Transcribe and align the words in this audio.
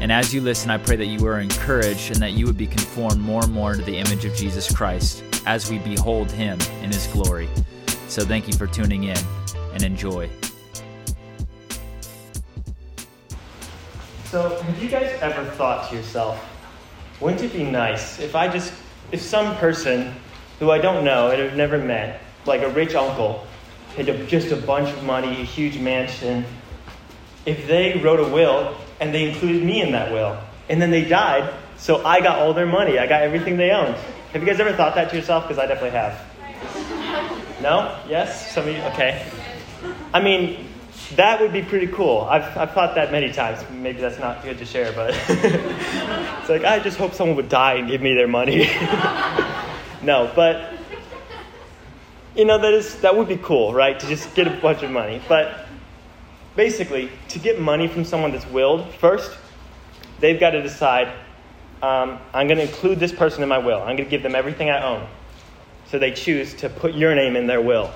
And 0.00 0.10
as 0.10 0.32
you 0.32 0.40
listen, 0.40 0.70
I 0.70 0.78
pray 0.78 0.96
that 0.96 1.06
you 1.06 1.26
are 1.26 1.40
encouraged 1.40 2.10
and 2.12 2.22
that 2.22 2.32
you 2.32 2.46
would 2.46 2.56
be 2.56 2.66
conformed 2.66 3.20
more 3.20 3.44
and 3.44 3.52
more 3.52 3.74
to 3.74 3.82
the 3.82 3.98
image 3.98 4.24
of 4.24 4.34
Jesus 4.34 4.74
Christ 4.74 5.22
as 5.44 5.70
we 5.70 5.78
behold 5.78 6.30
him 6.32 6.58
in 6.82 6.90
his 6.90 7.06
glory. 7.08 7.50
So 8.08 8.24
thank 8.24 8.48
you 8.48 8.54
for 8.54 8.66
tuning 8.66 9.04
in 9.04 9.18
and 9.74 9.82
enjoy. 9.82 10.30
So, 14.24 14.62
have 14.62 14.82
you 14.82 14.88
guys 14.88 15.18
ever 15.20 15.44
thought 15.50 15.90
to 15.90 15.96
yourself, 15.96 16.42
wouldn't 17.20 17.42
it 17.42 17.52
be 17.52 17.64
nice 17.64 18.20
if 18.20 18.34
I 18.34 18.48
just, 18.48 18.72
if 19.12 19.20
some 19.20 19.54
person 19.56 20.14
who 20.60 20.70
I 20.70 20.78
don't 20.78 21.04
know 21.04 21.30
and 21.30 21.42
have 21.42 21.56
never 21.56 21.76
met, 21.76 22.22
like 22.46 22.62
a 22.62 22.70
rich 22.70 22.94
uncle, 22.94 23.46
had 23.96 24.06
just 24.28 24.50
a 24.50 24.56
bunch 24.56 24.88
of 24.88 25.04
money, 25.04 25.28
a 25.28 25.44
huge 25.44 25.78
mansion, 25.78 26.46
if 27.44 27.66
they 27.66 28.00
wrote 28.02 28.20
a 28.20 28.28
will 28.32 28.76
and 29.00 29.14
they 29.14 29.28
included 29.28 29.64
me 29.64 29.80
in 29.80 29.92
that 29.92 30.12
will. 30.12 30.38
And 30.68 30.80
then 30.80 30.90
they 30.90 31.04
died, 31.04 31.52
so 31.76 32.04
I 32.04 32.20
got 32.20 32.38
all 32.38 32.54
their 32.54 32.66
money. 32.66 32.98
I 32.98 33.06
got 33.06 33.22
everything 33.22 33.56
they 33.56 33.70
owned. 33.70 33.96
Have 34.32 34.42
you 34.42 34.46
guys 34.46 34.60
ever 34.60 34.72
thought 34.72 34.94
that 34.94 35.10
to 35.10 35.16
yourself? 35.16 35.44
Because 35.44 35.58
I 35.58 35.66
definitely 35.66 35.98
have. 35.98 37.60
No? 37.60 37.98
Yes? 38.08 38.52
Some 38.52 38.68
of 38.68 38.74
you? 38.74 38.80
Okay. 38.82 39.26
I 40.14 40.20
mean, 40.20 40.68
that 41.16 41.40
would 41.40 41.52
be 41.52 41.62
pretty 41.62 41.88
cool. 41.88 42.20
I've, 42.20 42.56
I've 42.56 42.72
thought 42.72 42.94
that 42.94 43.10
many 43.10 43.32
times. 43.32 43.64
Maybe 43.70 44.00
that's 44.00 44.18
not 44.18 44.42
good 44.44 44.58
to 44.58 44.64
share, 44.64 44.92
but 44.92 45.10
it's 45.28 46.48
like, 46.48 46.64
I 46.64 46.78
just 46.78 46.98
hope 46.98 47.14
someone 47.14 47.36
would 47.36 47.48
die 47.48 47.74
and 47.74 47.88
give 47.88 48.00
me 48.00 48.14
their 48.14 48.28
money. 48.28 48.58
no, 50.02 50.30
but, 50.36 50.72
you 52.36 52.44
know, 52.44 52.58
that, 52.58 52.72
is, 52.72 53.00
that 53.00 53.16
would 53.16 53.28
be 53.28 53.38
cool, 53.38 53.74
right? 53.74 53.98
To 53.98 54.06
just 54.06 54.34
get 54.34 54.46
a 54.46 54.50
bunch 54.50 54.82
of 54.82 54.90
money. 54.90 55.20
But 55.28 55.66
basically, 56.56 57.10
to 57.28 57.38
get 57.38 57.60
money 57.60 57.88
from 57.88 58.04
someone 58.04 58.32
that's 58.32 58.46
willed, 58.46 58.92
first, 58.94 59.36
they've 60.20 60.38
got 60.38 60.50
to 60.50 60.62
decide 60.62 61.12
um, 61.82 62.18
I'm 62.34 62.46
going 62.46 62.58
to 62.58 62.64
include 62.64 63.00
this 63.00 63.12
person 63.12 63.42
in 63.42 63.48
my 63.48 63.58
will. 63.58 63.78
I'm 63.78 63.96
going 63.96 64.04
to 64.04 64.10
give 64.10 64.22
them 64.22 64.34
everything 64.34 64.70
I 64.70 64.82
own. 64.82 65.06
So 65.86 65.98
they 65.98 66.12
choose 66.12 66.54
to 66.54 66.68
put 66.68 66.94
your 66.94 67.14
name 67.14 67.36
in 67.36 67.46
their 67.46 67.60
will. 67.60 67.90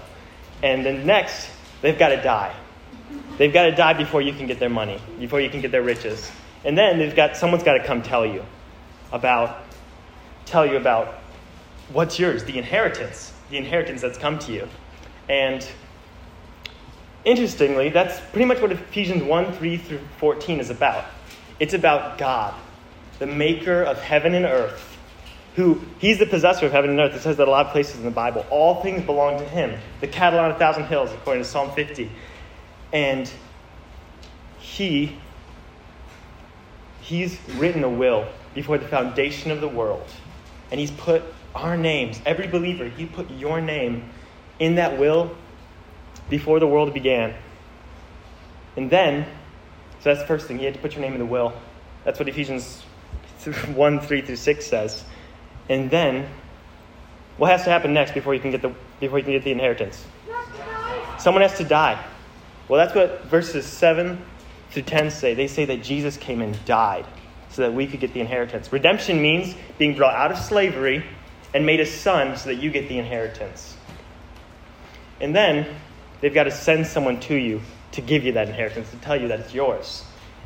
And 0.63 0.85
then 0.85 1.05
next, 1.07 1.51
they've 1.83 1.99
got 1.99 2.09
to 2.09 2.23
die. 2.23 2.55
They've 3.37 3.53
got 3.53 3.65
to 3.65 3.73
die 3.73 3.93
before 3.93 4.23
you 4.23 4.33
can 4.33 4.47
get 4.47 4.59
their 4.59 4.71
money, 4.71 5.01
before 5.19 5.41
you 5.41 5.51
can 5.51 5.61
get 5.61 5.71
their 5.71 5.83
riches. 5.83 6.31
And 6.65 6.79
then 6.79 6.99
they've 6.99 7.15
got 7.15 7.37
someone's 7.37 7.63
got 7.63 7.75
to 7.75 7.85
come 7.85 8.03
tell 8.03 8.25
you 8.25 8.45
about 9.13 9.65
tell 10.47 10.67
you 10.67 10.77
about 10.77 11.15
what's 11.93 12.19
yours, 12.19 12.45
the 12.45 12.57
inheritance, 12.59 13.33
the 13.51 13.59
inheritance 13.59 14.01
that's 14.01 14.19
come 14.19 14.39
to 14.41 14.53
you. 14.53 14.69
And 15.29 15.67
Interestingly, 17.25 17.89
that's 17.89 18.21
pretty 18.31 18.45
much 18.45 18.61
what 18.61 18.71
Ephesians 18.73 19.23
1 19.23 19.53
3 19.53 19.77
through 19.79 20.01
14 20.19 20.61
is 20.61 20.71
about. 20.71 21.05
It's 21.59 21.75
about 21.75 22.19
God, 22.19 22.55
the 23.19 23.27
maker 23.27 23.83
of 23.83 23.99
heaven 24.01 24.35
and 24.35 24.45
earth, 24.45 24.99
who 25.57 25.81
he's 25.99 26.19
the 26.19 26.27
possessor 26.27 26.67
of 26.67 26.73
heaven 26.73 26.91
and 26.91 27.01
earth. 27.01 27.15
It 27.15 27.23
says 27.23 27.37
that 27.39 27.49
a 27.49 27.51
lot 27.51 27.67
of 27.67 27.73
places 27.73 27.99
in 27.99 28.05
the 28.05 28.11
Bible. 28.11 28.45
All 28.51 28.83
things 28.83 29.03
belong 29.03 29.39
to 29.39 29.45
him. 29.45 29.79
The 30.01 30.09
cattle 30.09 30.39
on 30.39 30.51
a 30.51 30.59
thousand 30.59 30.85
hills, 30.85 31.13
according 31.13 31.45
to 31.45 31.49
Psalm 31.49 31.71
50. 31.73 32.11
And 32.93 33.31
he 34.59 35.19
he's 37.01 37.39
written 37.57 37.85
a 37.85 37.89
will 37.89 38.27
before 38.55 38.79
the 38.79 38.89
foundation 38.89 39.51
of 39.51 39.61
the 39.61 39.69
world. 39.69 40.07
And 40.71 40.81
he's 40.81 40.91
put 40.91 41.23
our 41.55 41.77
names, 41.77 42.21
every 42.27 42.49
believer, 42.49 42.89
he 42.89 43.07
put 43.07 43.31
your 43.31 43.61
name 43.61 44.11
in 44.59 44.77
that 44.77 44.99
will 44.99 45.37
before 46.29 46.61
the 46.61 46.67
world 46.67 46.93
began. 46.95 47.35
And 48.77 48.91
then, 48.91 49.25
so 50.01 50.11
that's 50.11 50.21
the 50.21 50.27
first 50.27 50.47
thing, 50.47 50.59
you 50.59 50.65
had 50.65 50.75
to 50.75 50.81
put 50.81 50.93
your 50.93 51.03
name 51.03 51.13
in 51.13 51.19
the 51.19 51.27
will. 51.27 51.53
That's 52.05 52.19
what 52.19 52.29
Ephesians 52.29 52.83
1 53.75 54.01
3 54.01 54.23
through 54.23 54.37
6 54.37 54.67
says. 54.67 55.05
And 55.69 55.91
then, 55.91 56.29
what 57.37 57.51
has 57.51 57.65
to 57.65 57.71
happen 57.71 57.93
next 57.95 58.13
before 58.13 58.35
you 58.35 58.41
can 58.41 58.51
get 58.51 58.63
the, 58.63 58.73
before 59.01 59.19
you 59.19 59.25
can 59.25 59.33
get 59.33 59.45
the 59.45 59.53
inheritance? 59.53 60.05
Someone 61.19 61.43
has 61.43 61.57
to 61.59 61.65
die. 61.65 62.03
Well, 62.69 62.85
that's 62.85 62.95
what 62.95 63.25
verses 63.25 63.67
7 63.67 64.23
through 64.71 64.83
10 64.83 65.11
say. 65.11 65.35
They 65.35 65.47
say 65.47 65.65
that 65.67 65.83
Jesus 65.83 66.17
came 66.17 66.43
and 66.43 66.63
died 66.65 67.07
so 67.51 67.63
that 67.63 67.73
we 67.73 67.87
could 67.87 68.01
get 68.01 68.13
the 68.13 68.21
inheritance. 68.21 68.73
Redemption 68.73 69.23
means 69.23 69.55
being 69.79 69.97
brought 69.97 70.15
out 70.15 70.33
of 70.33 70.39
slavery 70.39 71.05
and 71.55 71.65
made 71.65 71.81
a 71.81 71.87
son 71.87 72.37
so 72.37 72.49
that 72.49 72.57
you 72.57 72.71
get 72.71 72.89
the 72.89 72.99
inheritance. 72.99 73.77
And 75.21 75.35
then 75.35 75.75
They've 76.21 76.35
got 76.35 76.45
to 76.45 76.51
send 76.51 76.87
someone 76.87 77.21
to 77.21 77.35
you 77.35 77.61
to 77.93 78.01
give 78.01 78.25
you 78.25 78.33
that 78.33 78.49
inheritance, 78.49 78.91
to 78.91 78.97
tell 78.97 79.21
you 79.21 79.29
that 79.29 79.41
it's 79.41 79.55
yours. 79.55 80.05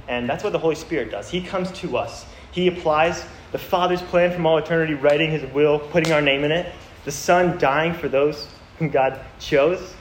And 0.09 0.29
that's 0.29 0.43
what 0.43 0.53
the 0.53 0.59
Holy 0.59 0.75
Spirit 0.75 1.11
does. 1.11 1.31
He 1.31 1.41
comes 1.41 1.71
to 1.73 1.97
us. 1.97 2.27
He 2.53 2.67
applies 2.67 3.25
the 3.53 3.59
Father's 3.59 4.03
plan 4.03 4.33
from 4.33 4.47
all 4.47 4.59
eternity, 4.59 4.95
writing 4.95 5.31
His 5.31 5.51
will, 5.53 5.79
putting 5.79 6.13
our 6.13 6.21
name 6.21 6.45
in 6.45 6.53
it, 6.53 6.73
the 7.05 7.13
Son 7.13 7.59
dying 7.59 7.95
for 7.95 8.09
those 8.09 8.49
whom 8.79 8.89
God 8.89 9.21
chose. 9.39 9.95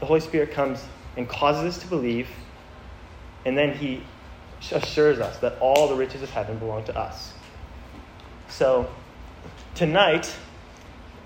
The 0.00 0.06
Holy 0.06 0.20
Spirit 0.20 0.52
comes 0.52 0.84
and 1.16 1.28
causes 1.28 1.76
us 1.76 1.82
to 1.82 1.88
believe, 1.88 2.28
and 3.44 3.56
then 3.56 3.74
He 3.74 4.02
assures 4.72 5.18
us 5.18 5.38
that 5.38 5.58
all 5.60 5.88
the 5.88 5.94
riches 5.94 6.22
of 6.22 6.30
heaven 6.30 6.58
belong 6.58 6.84
to 6.84 6.98
us. 6.98 7.32
So, 8.48 8.90
tonight, 9.74 10.34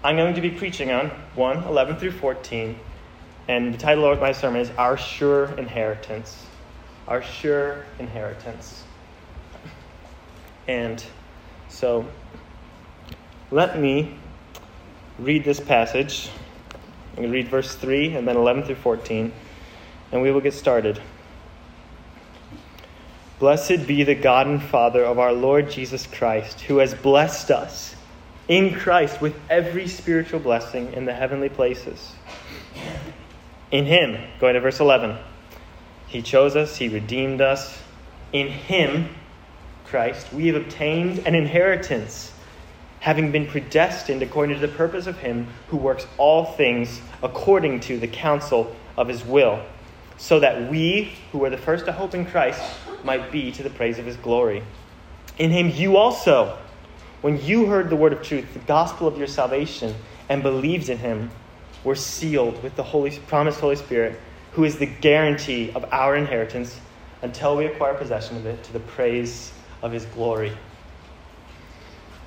I'm 0.04 0.16
going 0.16 0.34
to 0.34 0.40
be 0.40 0.50
preaching 0.50 0.92
on 0.92 1.08
1 1.34 1.64
11 1.64 1.96
through 1.96 2.12
14 2.12 2.78
and 3.46 3.74
the 3.74 3.78
title 3.78 4.10
of 4.10 4.20
my 4.20 4.32
sermon 4.32 4.60
is 4.60 4.70
Our 4.78 4.96
Sure 4.96 5.46
Inheritance. 5.58 6.46
Our 7.06 7.22
Sure 7.22 7.84
Inheritance. 7.98 8.84
And 10.66 11.04
so 11.68 12.06
let 13.50 13.78
me 13.78 14.16
read 15.18 15.44
this 15.44 15.60
passage. 15.60 16.30
I'm 17.10 17.16
going 17.16 17.28
to 17.28 17.34
read 17.34 17.48
verse 17.48 17.74
3 17.74 18.16
and 18.16 18.26
then 18.26 18.36
11 18.36 18.64
through 18.64 18.76
14, 18.76 19.30
and 20.10 20.22
we 20.22 20.30
will 20.30 20.40
get 20.40 20.54
started. 20.54 21.00
Blessed 23.38 23.86
be 23.86 24.04
the 24.04 24.14
God 24.14 24.46
and 24.46 24.62
Father 24.62 25.04
of 25.04 25.18
our 25.18 25.34
Lord 25.34 25.70
Jesus 25.70 26.06
Christ, 26.06 26.62
who 26.62 26.78
has 26.78 26.94
blessed 26.94 27.50
us 27.50 27.94
in 28.48 28.74
Christ 28.74 29.20
with 29.20 29.38
every 29.50 29.86
spiritual 29.86 30.40
blessing 30.40 30.94
in 30.94 31.04
the 31.04 31.12
heavenly 31.12 31.50
places 31.50 32.14
in 33.74 33.86
Him, 33.86 34.16
going 34.38 34.54
to 34.54 34.60
verse 34.60 34.78
11, 34.78 35.18
He 36.06 36.22
chose 36.22 36.54
us, 36.54 36.76
He 36.76 36.88
redeemed 36.88 37.40
us. 37.40 37.82
In 38.32 38.46
Him, 38.46 39.08
Christ, 39.84 40.32
we 40.32 40.46
have 40.46 40.54
obtained 40.54 41.18
an 41.26 41.34
inheritance, 41.34 42.32
having 43.00 43.32
been 43.32 43.48
predestined 43.48 44.22
according 44.22 44.54
to 44.54 44.64
the 44.64 44.72
purpose 44.72 45.08
of 45.08 45.18
Him 45.18 45.48
who 45.70 45.76
works 45.76 46.06
all 46.18 46.44
things 46.52 47.00
according 47.20 47.80
to 47.80 47.98
the 47.98 48.06
counsel 48.06 48.76
of 48.96 49.08
His 49.08 49.24
will, 49.24 49.60
so 50.18 50.38
that 50.38 50.70
we, 50.70 51.12
who 51.32 51.38
were 51.38 51.50
the 51.50 51.58
first 51.58 51.84
to 51.86 51.92
hope 51.92 52.14
in 52.14 52.26
Christ, 52.26 52.62
might 53.02 53.32
be 53.32 53.50
to 53.50 53.64
the 53.64 53.70
praise 53.70 53.98
of 53.98 54.06
His 54.06 54.16
glory. 54.16 54.62
In 55.36 55.50
Him, 55.50 55.68
you 55.68 55.96
also, 55.96 56.56
when 57.22 57.44
you 57.44 57.66
heard 57.66 57.90
the 57.90 57.96
word 57.96 58.12
of 58.12 58.22
truth, 58.22 58.54
the 58.54 58.60
gospel 58.60 59.08
of 59.08 59.18
your 59.18 59.26
salvation, 59.26 59.96
and 60.28 60.44
believed 60.44 60.88
in 60.88 60.98
Him, 60.98 61.32
we're 61.84 61.94
sealed 61.94 62.62
with 62.62 62.74
the 62.76 62.82
Holy, 62.82 63.10
promised 63.26 63.60
Holy 63.60 63.76
Spirit, 63.76 64.18
who 64.52 64.64
is 64.64 64.78
the 64.78 64.86
guarantee 64.86 65.70
of 65.74 65.84
our 65.92 66.16
inheritance 66.16 66.80
until 67.22 67.56
we 67.56 67.66
acquire 67.66 67.94
possession 67.94 68.36
of 68.36 68.46
it 68.46 68.62
to 68.64 68.72
the 68.72 68.80
praise 68.80 69.52
of 69.82 69.92
his 69.92 70.06
glory. 70.06 70.50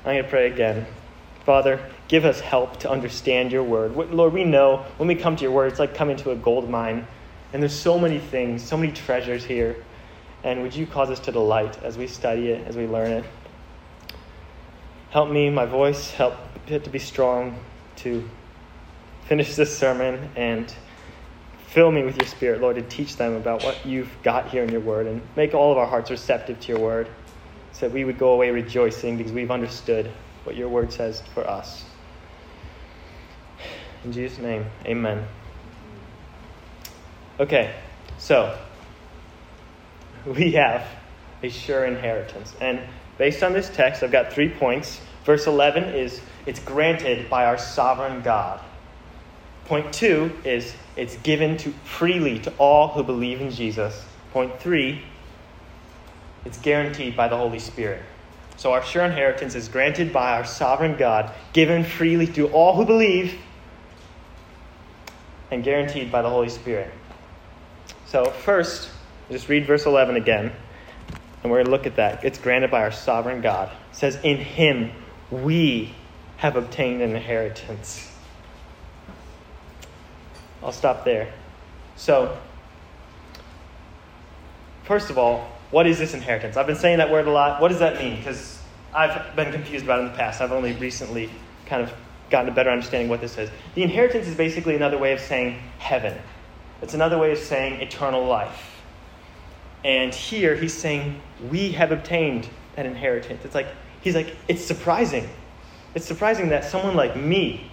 I'm 0.05 0.13
going 0.13 0.23
to 0.23 0.29
pray 0.29 0.51
again. 0.51 0.85
Father, 1.45 1.83
give 2.07 2.25
us 2.25 2.39
help 2.39 2.79
to 2.81 2.89
understand 2.89 3.51
your 3.51 3.63
word. 3.63 3.95
Lord, 3.95 4.33
we 4.33 4.43
know 4.43 4.85
when 4.97 5.07
we 5.07 5.15
come 5.15 5.35
to 5.35 5.43
your 5.43 5.51
word, 5.51 5.71
it's 5.71 5.79
like 5.79 5.95
coming 5.95 6.17
to 6.17 6.31
a 6.31 6.35
gold 6.35 6.69
mine. 6.69 7.07
And 7.53 7.61
there's 7.61 7.77
so 7.77 7.97
many 7.97 8.19
things, 8.19 8.63
so 8.63 8.77
many 8.77 8.91
treasures 8.91 9.43
here. 9.43 9.75
And 10.43 10.61
would 10.61 10.75
you 10.75 10.85
cause 10.85 11.09
us 11.09 11.19
to 11.21 11.31
delight 11.31 11.81
as 11.83 11.97
we 11.97 12.07
study 12.07 12.49
it, 12.49 12.67
as 12.67 12.75
we 12.75 12.85
learn 12.85 13.11
it? 13.11 13.25
Help 15.09 15.29
me, 15.29 15.49
my 15.49 15.65
voice, 15.65 16.11
help 16.11 16.35
it 16.67 16.83
to 16.83 16.89
be 16.89 16.99
strong, 16.99 17.57
to 17.97 18.29
finish 19.27 19.55
this 19.55 19.77
sermon 19.77 20.29
and 20.37 20.73
fill 21.67 21.91
me 21.91 22.03
with 22.03 22.17
your 22.17 22.27
spirit, 22.27 22.61
Lord, 22.61 22.77
to 22.77 22.81
teach 22.81 23.17
them 23.17 23.33
about 23.33 23.63
what 23.63 23.85
you've 23.85 24.09
got 24.23 24.49
here 24.49 24.63
in 24.63 24.69
your 24.69 24.79
word 24.79 25.05
and 25.05 25.21
make 25.35 25.53
all 25.53 25.71
of 25.71 25.77
our 25.77 25.85
hearts 25.85 26.09
receptive 26.09 26.59
to 26.61 26.67
your 26.69 26.79
word 26.79 27.09
so 27.73 27.87
that 27.87 27.93
we 27.93 28.05
would 28.05 28.17
go 28.17 28.31
away 28.31 28.49
rejoicing 28.51 29.17
because 29.17 29.33
we've 29.33 29.51
understood 29.51 30.09
what 30.45 30.55
your 30.55 30.69
word 30.69 30.93
says 30.93 31.21
for 31.33 31.47
us. 31.47 31.83
In 34.05 34.13
Jesus' 34.13 34.39
name, 34.39 34.65
amen. 34.85 35.27
Okay, 37.39 37.75
so 38.17 38.57
we 40.25 40.53
have 40.53 40.87
a 41.43 41.49
sure 41.49 41.85
inheritance. 41.85 42.55
And 42.61 42.79
based 43.17 43.43
on 43.43 43.51
this 43.51 43.69
text, 43.69 44.03
I've 44.03 44.11
got 44.11 44.31
three 44.31 44.49
points. 44.49 45.01
Verse 45.25 45.45
11 45.45 45.95
is 45.95 46.21
it's 46.45 46.59
granted 46.59 47.29
by 47.29 47.45
our 47.45 47.57
sovereign 47.57 48.21
God. 48.21 48.61
Point 49.67 49.91
two 49.91 50.31
is 50.45 50.73
it's 50.95 51.17
given 51.17 51.57
to 51.57 51.71
freely 51.83 52.39
to 52.39 52.53
all 52.57 52.87
who 52.87 53.03
believe 53.03 53.41
in 53.41 53.51
Jesus. 53.51 54.01
Point 54.31 54.61
three, 54.61 55.03
it's 56.45 56.57
guaranteed 56.57 57.17
by 57.17 57.27
the 57.27 57.35
Holy 57.35 57.59
Spirit. 57.59 58.01
So 58.55 58.71
our 58.71 58.81
sure 58.81 59.03
inheritance 59.03 59.55
is 59.55 59.67
granted 59.67 60.13
by 60.13 60.37
our 60.37 60.45
sovereign 60.45 60.95
God, 60.95 61.33
given 61.51 61.83
freely 61.83 62.27
to 62.27 62.47
all 62.47 62.75
who 62.75 62.85
believe, 62.85 63.37
and 65.51 65.65
guaranteed 65.65 66.13
by 66.13 66.21
the 66.21 66.29
Holy 66.29 66.49
Spirit. 66.49 66.91
So 68.05 68.23
first, 68.31 68.89
just 69.29 69.49
read 69.49 69.65
verse 69.65 69.85
11 69.85 70.15
again, 70.15 70.53
and 71.43 71.51
we're 71.51 71.57
going 71.57 71.65
to 71.65 71.71
look 71.71 71.85
at 71.85 71.97
that. 71.97 72.23
It's 72.23 72.39
granted 72.39 72.71
by 72.71 72.83
our 72.83 72.91
sovereign 72.91 73.41
God. 73.41 73.69
It 73.91 73.95
says, 73.97 74.17
In 74.23 74.37
him 74.37 74.91
we 75.29 75.93
have 76.37 76.55
obtained 76.55 77.01
an 77.01 77.17
inheritance. 77.17 78.13
I'll 80.63 80.71
stop 80.71 81.05
there. 81.05 81.33
So, 81.95 82.37
first 84.83 85.09
of 85.09 85.17
all, 85.17 85.49
what 85.71 85.85
is 85.87 85.97
this 85.99 86.13
inheritance? 86.13 86.57
I've 86.57 86.67
been 86.67 86.75
saying 86.75 86.99
that 86.99 87.11
word 87.11 87.27
a 87.27 87.31
lot. 87.31 87.61
What 87.61 87.69
does 87.69 87.79
that 87.79 87.97
mean? 87.99 88.17
Because 88.17 88.61
I've 88.93 89.35
been 89.35 89.51
confused 89.51 89.83
about 89.83 89.99
it 89.99 90.03
in 90.03 90.11
the 90.11 90.17
past. 90.17 90.41
I've 90.41 90.51
only 90.51 90.73
recently 90.73 91.29
kind 91.65 91.83
of 91.83 91.93
gotten 92.29 92.49
a 92.49 92.53
better 92.53 92.69
understanding 92.69 93.09
what 93.09 93.21
this 93.21 93.37
is. 93.37 93.49
The 93.75 93.83
inheritance 93.83 94.27
is 94.27 94.35
basically 94.35 94.75
another 94.75 94.97
way 94.97 95.13
of 95.13 95.19
saying 95.19 95.59
heaven, 95.79 96.17
it's 96.81 96.93
another 96.93 97.17
way 97.17 97.31
of 97.31 97.37
saying 97.37 97.81
eternal 97.81 98.25
life. 98.25 98.75
And 99.83 100.13
here 100.13 100.55
he's 100.55 100.73
saying, 100.73 101.21
We 101.49 101.71
have 101.71 101.91
obtained 101.91 102.49
that 102.75 102.85
inheritance. 102.85 103.45
It's 103.45 103.55
like, 103.55 103.67
he's 104.01 104.15
like, 104.15 104.35
it's 104.47 104.63
surprising. 104.63 105.27
It's 105.95 106.05
surprising 106.05 106.49
that 106.49 106.65
someone 106.65 106.95
like 106.95 107.15
me 107.15 107.71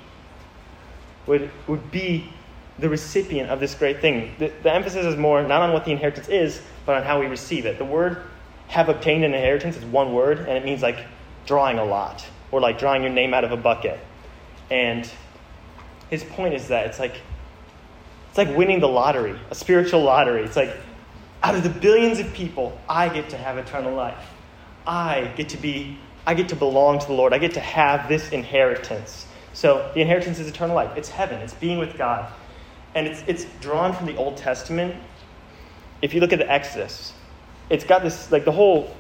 would, 1.27 1.51
would 1.67 1.91
be 1.91 2.33
the 2.79 2.89
recipient 2.89 3.51
of 3.51 3.61
this 3.61 3.75
great 3.75 4.01
thing. 4.01 4.35
The, 4.39 4.53
the 4.63 4.73
emphasis 4.73 5.07
is 5.07 5.17
more 5.17 5.43
not 5.43 5.63
on 5.63 5.73
what 5.73 5.85
the 5.85 5.93
inheritance 5.93 6.29
is, 6.29 6.61
but 6.87 6.97
on 6.97 7.03
how 7.03 7.21
we 7.21 7.27
receive 7.27 7.67
it. 7.67 7.79
The 7.79 7.85
word 7.85 8.23
have 8.69 8.89
obtained 8.89 9.25
an 9.25 9.35
inheritance 9.35 9.77
is 9.77 9.85
one 9.85 10.13
word, 10.13 10.41
and 10.41 10.51
it 10.51 10.65
means 10.65 10.83
like 10.83 10.99
drawing 11.47 11.79
a 11.79 11.85
lot, 11.85 12.27
or 12.51 12.61
like 12.61 12.79
drawing 12.79 13.03
your 13.03 13.13
name 13.13 13.35
out 13.35 13.45
of 13.45 13.53
a 13.53 13.57
bucket. 13.57 14.01
And 14.71 15.09
his 16.11 16.25
point 16.25 16.55
is 16.55 16.69
that 16.69 16.87
it's 16.87 16.99
like 16.99 17.15
it's 18.29 18.39
like 18.39 18.57
winning 18.57 18.81
the 18.81 18.89
lottery, 18.89 19.39
a 19.51 19.55
spiritual 19.55 20.03
lottery. 20.03 20.43
It's 20.43 20.57
like 20.57 20.77
out 21.43 21.55
of 21.55 21.63
the 21.63 21.71
billions 21.71 22.19
of 22.19 22.33
people, 22.33 22.77
I 22.89 23.09
get 23.09 23.29
to 23.31 23.37
have 23.37 23.59
eternal 23.59 23.95
life. 23.95 24.31
I 24.87 25.31
get 25.37 25.51
to 25.51 25.57
be 25.57 25.99
I 26.27 26.35
get 26.35 26.49
to 26.49 26.57
belong 26.57 26.99
to 26.99 27.07
the 27.07 27.13
Lord. 27.13 27.33
I 27.33 27.39
get 27.39 27.53
to 27.55 27.61
have 27.61 28.09
this 28.09 28.31
inheritance. 28.31 29.27
So 29.53 29.91
the 29.95 30.01
inheritance 30.01 30.39
is 30.39 30.49
eternal 30.49 30.75
life. 30.75 30.97
It's 30.97 31.11
heaven. 31.11 31.41
It's 31.43 31.55
being 31.55 31.79
with 31.79 31.97
God. 31.97 32.33
And 32.95 33.07
it's, 33.07 33.23
it's 33.27 33.45
drawn 33.61 33.93
from 33.93 34.07
the 34.07 34.17
Old 34.17 34.37
Testament. 34.37 34.95
If 36.03 36.15
you 36.15 36.21
look 36.21 36.33
at 36.33 36.39
the 36.39 36.51
Exodus, 36.51 37.13
it's 37.71 37.85
got 37.85 38.03
this, 38.03 38.31
like 38.31 38.45
the 38.45 38.53
whole 38.53 38.95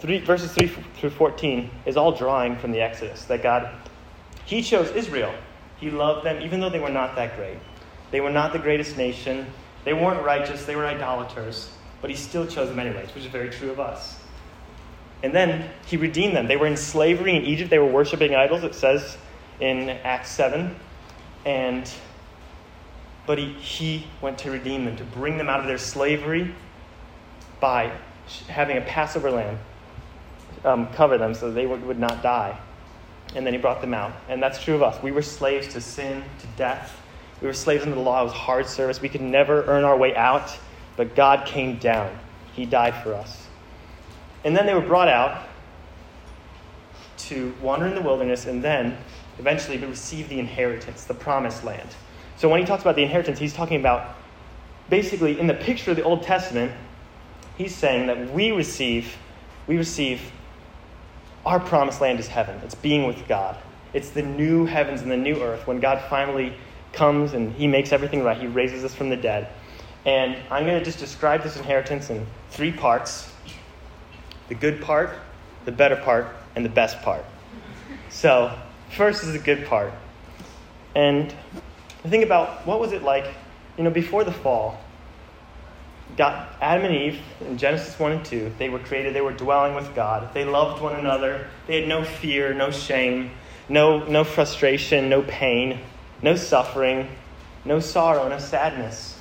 three, 0.00 0.18
verses 0.18 0.52
3 0.52 0.68
through 0.96 1.10
14 1.10 1.70
is 1.86 1.96
all 1.96 2.12
drawing 2.12 2.56
from 2.56 2.72
the 2.72 2.80
Exodus. 2.80 3.24
That 3.24 3.42
God, 3.42 3.70
He 4.44 4.62
chose 4.62 4.90
Israel. 4.90 5.34
He 5.78 5.90
loved 5.90 6.24
them, 6.24 6.42
even 6.42 6.60
though 6.60 6.70
they 6.70 6.80
were 6.80 6.88
not 6.88 7.14
that 7.16 7.36
great. 7.36 7.58
They 8.10 8.20
were 8.20 8.30
not 8.30 8.52
the 8.52 8.58
greatest 8.58 8.96
nation. 8.96 9.46
They 9.84 9.92
weren't 9.92 10.24
righteous. 10.24 10.64
They 10.64 10.76
were 10.76 10.86
idolaters. 10.86 11.70
But 12.00 12.10
He 12.10 12.16
still 12.16 12.46
chose 12.46 12.68
them 12.68 12.78
anyways, 12.78 13.14
which 13.14 13.24
is 13.24 13.30
very 13.30 13.50
true 13.50 13.70
of 13.70 13.78
us. 13.78 14.18
And 15.22 15.34
then 15.34 15.70
He 15.86 15.96
redeemed 15.96 16.34
them. 16.36 16.48
They 16.48 16.56
were 16.56 16.66
in 16.66 16.76
slavery 16.76 17.36
in 17.36 17.44
Egypt. 17.44 17.70
They 17.70 17.78
were 17.78 17.90
worshiping 17.90 18.34
idols, 18.34 18.64
it 18.64 18.74
says 18.74 19.16
in 19.60 19.90
Acts 19.90 20.30
7. 20.30 20.74
And 21.44 21.90
but 23.28 23.36
he, 23.36 23.52
he 23.52 24.06
went 24.22 24.38
to 24.38 24.50
redeem 24.50 24.86
them, 24.86 24.96
to 24.96 25.04
bring 25.04 25.36
them 25.36 25.50
out 25.50 25.60
of 25.60 25.66
their 25.66 25.76
slavery 25.76 26.50
by 27.60 27.92
having 28.48 28.78
a 28.78 28.80
Passover 28.80 29.30
lamb 29.30 29.58
um, 30.64 30.88
cover 30.94 31.18
them 31.18 31.34
so 31.34 31.52
they 31.52 31.66
would, 31.66 31.84
would 31.84 31.98
not 31.98 32.22
die. 32.22 32.58
And 33.36 33.44
then 33.44 33.52
he 33.52 33.60
brought 33.60 33.82
them 33.82 33.92
out. 33.92 34.12
And 34.30 34.42
that's 34.42 34.64
true 34.64 34.74
of 34.74 34.82
us. 34.82 35.02
We 35.02 35.12
were 35.12 35.20
slaves 35.20 35.68
to 35.74 35.80
sin, 35.82 36.24
to 36.40 36.46
death. 36.56 36.98
We 37.42 37.46
were 37.46 37.52
slaves 37.52 37.82
under 37.82 37.96
the 37.96 38.00
law. 38.00 38.22
It 38.22 38.24
was 38.24 38.32
hard 38.32 38.66
service. 38.66 39.02
We 39.02 39.10
could 39.10 39.20
never 39.20 39.62
earn 39.66 39.84
our 39.84 39.98
way 39.98 40.16
out, 40.16 40.58
but 40.96 41.14
God 41.14 41.46
came 41.46 41.76
down. 41.76 42.18
He 42.54 42.64
died 42.64 42.94
for 43.02 43.12
us. 43.12 43.46
And 44.42 44.56
then 44.56 44.64
they 44.64 44.72
were 44.72 44.80
brought 44.80 45.08
out 45.08 45.46
to 47.18 47.54
wander 47.60 47.86
in 47.86 47.94
the 47.94 48.00
wilderness 48.00 48.46
and 48.46 48.64
then 48.64 48.96
eventually 49.38 49.76
receive 49.76 50.30
the 50.30 50.38
inheritance, 50.38 51.04
the 51.04 51.12
promised 51.12 51.62
land. 51.62 51.90
So 52.38 52.48
when 52.48 52.60
he 52.60 52.66
talks 52.66 52.82
about 52.82 52.94
the 52.94 53.02
inheritance, 53.02 53.38
he's 53.38 53.52
talking 53.52 53.80
about 53.80 54.14
basically 54.88 55.38
in 55.38 55.48
the 55.48 55.54
picture 55.54 55.90
of 55.90 55.96
the 55.96 56.04
Old 56.04 56.22
Testament, 56.22 56.72
he's 57.56 57.74
saying 57.74 58.06
that 58.06 58.32
we 58.32 58.52
receive, 58.52 59.16
we 59.66 59.76
receive 59.76 60.22
our 61.44 61.58
promised 61.58 62.00
land 62.00 62.20
is 62.20 62.28
heaven. 62.28 62.60
It's 62.64 62.76
being 62.76 63.06
with 63.06 63.26
God. 63.26 63.56
It's 63.92 64.10
the 64.10 64.22
new 64.22 64.66
heavens 64.66 65.02
and 65.02 65.10
the 65.10 65.16
new 65.16 65.42
earth 65.42 65.66
when 65.66 65.80
God 65.80 66.00
finally 66.08 66.54
comes 66.92 67.32
and 67.32 67.52
he 67.54 67.66
makes 67.66 67.92
everything 67.92 68.22
right. 68.22 68.36
He 68.36 68.46
raises 68.46 68.84
us 68.84 68.94
from 68.94 69.08
the 69.08 69.16
dead. 69.16 69.48
And 70.04 70.36
I'm 70.50 70.64
going 70.64 70.78
to 70.78 70.84
just 70.84 70.98
describe 70.98 71.42
this 71.42 71.56
inheritance 71.56 72.08
in 72.10 72.26
three 72.50 72.72
parts 72.72 73.32
the 74.48 74.54
good 74.54 74.80
part, 74.80 75.10
the 75.66 75.72
better 75.72 75.96
part, 75.96 76.28
and 76.56 76.64
the 76.64 76.70
best 76.70 77.02
part. 77.02 77.22
So, 78.08 78.56
first 78.96 79.22
is 79.24 79.34
the 79.34 79.38
good 79.38 79.66
part. 79.66 79.92
And 80.94 81.34
think 82.06 82.24
about 82.24 82.66
what 82.66 82.80
was 82.80 82.92
it 82.92 83.02
like, 83.02 83.26
you 83.76 83.84
know, 83.84 83.90
before 83.90 84.24
the 84.24 84.32
fall. 84.32 84.78
God, 86.16 86.48
Adam 86.60 86.86
and 86.86 86.94
Eve 86.94 87.20
in 87.40 87.58
Genesis 87.58 87.98
1 87.98 88.12
and 88.12 88.24
2, 88.24 88.52
they 88.58 88.68
were 88.68 88.78
created, 88.78 89.14
they 89.14 89.20
were 89.20 89.32
dwelling 89.32 89.74
with 89.74 89.94
God. 89.94 90.32
They 90.34 90.44
loved 90.44 90.82
one 90.82 90.96
another. 90.96 91.46
They 91.66 91.80
had 91.80 91.88
no 91.88 92.04
fear, 92.04 92.54
no 92.54 92.70
shame, 92.70 93.30
no, 93.68 94.04
no 94.04 94.24
frustration, 94.24 95.08
no 95.08 95.22
pain, 95.22 95.80
no 96.22 96.34
suffering, 96.34 97.08
no 97.64 97.80
sorrow, 97.80 98.28
no 98.28 98.38
sadness. 98.38 99.18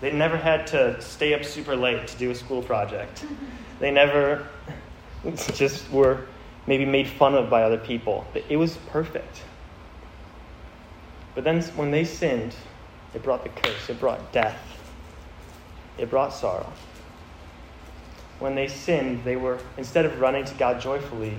They 0.00 0.12
never 0.12 0.36
had 0.36 0.66
to 0.68 1.00
stay 1.00 1.32
up 1.32 1.44
super 1.44 1.76
late 1.76 2.06
to 2.08 2.16
do 2.18 2.30
a 2.30 2.34
school 2.34 2.62
project. 2.62 3.24
They 3.78 3.90
never 3.90 4.46
just 5.54 5.90
were 5.90 6.26
maybe 6.66 6.84
made 6.84 7.08
fun 7.08 7.34
of 7.34 7.48
by 7.48 7.62
other 7.62 7.78
people. 7.78 8.26
It 8.48 8.56
was 8.56 8.76
perfect. 8.88 9.42
But 11.36 11.44
then 11.44 11.62
when 11.76 11.90
they 11.90 12.04
sinned, 12.04 12.56
it 13.14 13.22
brought 13.22 13.44
the 13.44 13.50
curse, 13.50 13.90
it 13.90 14.00
brought 14.00 14.32
death, 14.32 14.58
it 15.98 16.10
brought 16.10 16.32
sorrow. 16.32 16.72
When 18.38 18.54
they 18.54 18.68
sinned, 18.68 19.22
they 19.24 19.36
were, 19.36 19.60
instead 19.76 20.06
of 20.06 20.18
running 20.18 20.46
to 20.46 20.54
God 20.54 20.80
joyfully, 20.80 21.36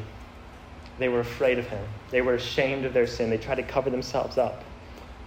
they 1.00 1.10
were 1.10 1.20
afraid 1.20 1.58
of 1.58 1.68
Him. 1.68 1.84
They 2.12 2.22
were 2.22 2.36
ashamed 2.36 2.86
of 2.86 2.94
their 2.94 3.08
sin. 3.08 3.32
They 3.32 3.40
tried 3.40 3.56
to 3.56 3.64
cover 3.64 3.90
themselves 3.90 4.38
up. 4.38 4.64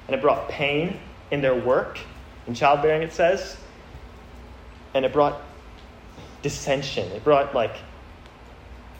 And 0.06 0.14
it 0.14 0.22
brought 0.22 0.48
pain 0.48 1.00
in 1.32 1.40
their 1.40 1.54
work, 1.54 1.98
in 2.46 2.54
childbearing, 2.54 3.02
it 3.02 3.12
says. 3.12 3.56
And 4.94 5.04
it 5.04 5.12
brought 5.12 5.40
dissension. 6.42 7.10
It 7.10 7.24
brought, 7.24 7.54
like, 7.54 7.76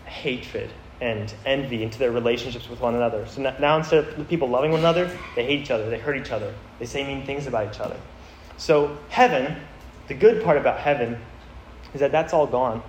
hatred 0.04 0.72
and 1.00 1.32
envy 1.46 1.82
into 1.82 1.98
their 1.98 2.12
relationships 2.12 2.68
with 2.68 2.80
one 2.80 2.94
another. 2.94 3.26
So 3.26 3.40
now 3.58 3.78
instead 3.78 4.04
of 4.04 4.28
people 4.28 4.48
loving 4.48 4.70
one 4.70 4.80
another, 4.80 5.06
they 5.34 5.44
hate 5.44 5.60
each 5.60 5.70
other, 5.70 5.88
they 5.88 5.98
hurt 5.98 6.16
each 6.16 6.30
other, 6.30 6.54
they 6.78 6.86
say 6.86 7.06
mean 7.06 7.24
things 7.24 7.46
about 7.46 7.74
each 7.74 7.80
other. 7.80 7.96
So 8.56 8.98
heaven, 9.08 9.56
the 10.08 10.14
good 10.14 10.44
part 10.44 10.58
about 10.58 10.78
heaven 10.78 11.18
is 11.94 12.00
that 12.00 12.12
that's 12.12 12.32
all 12.32 12.46
gone. 12.46 12.82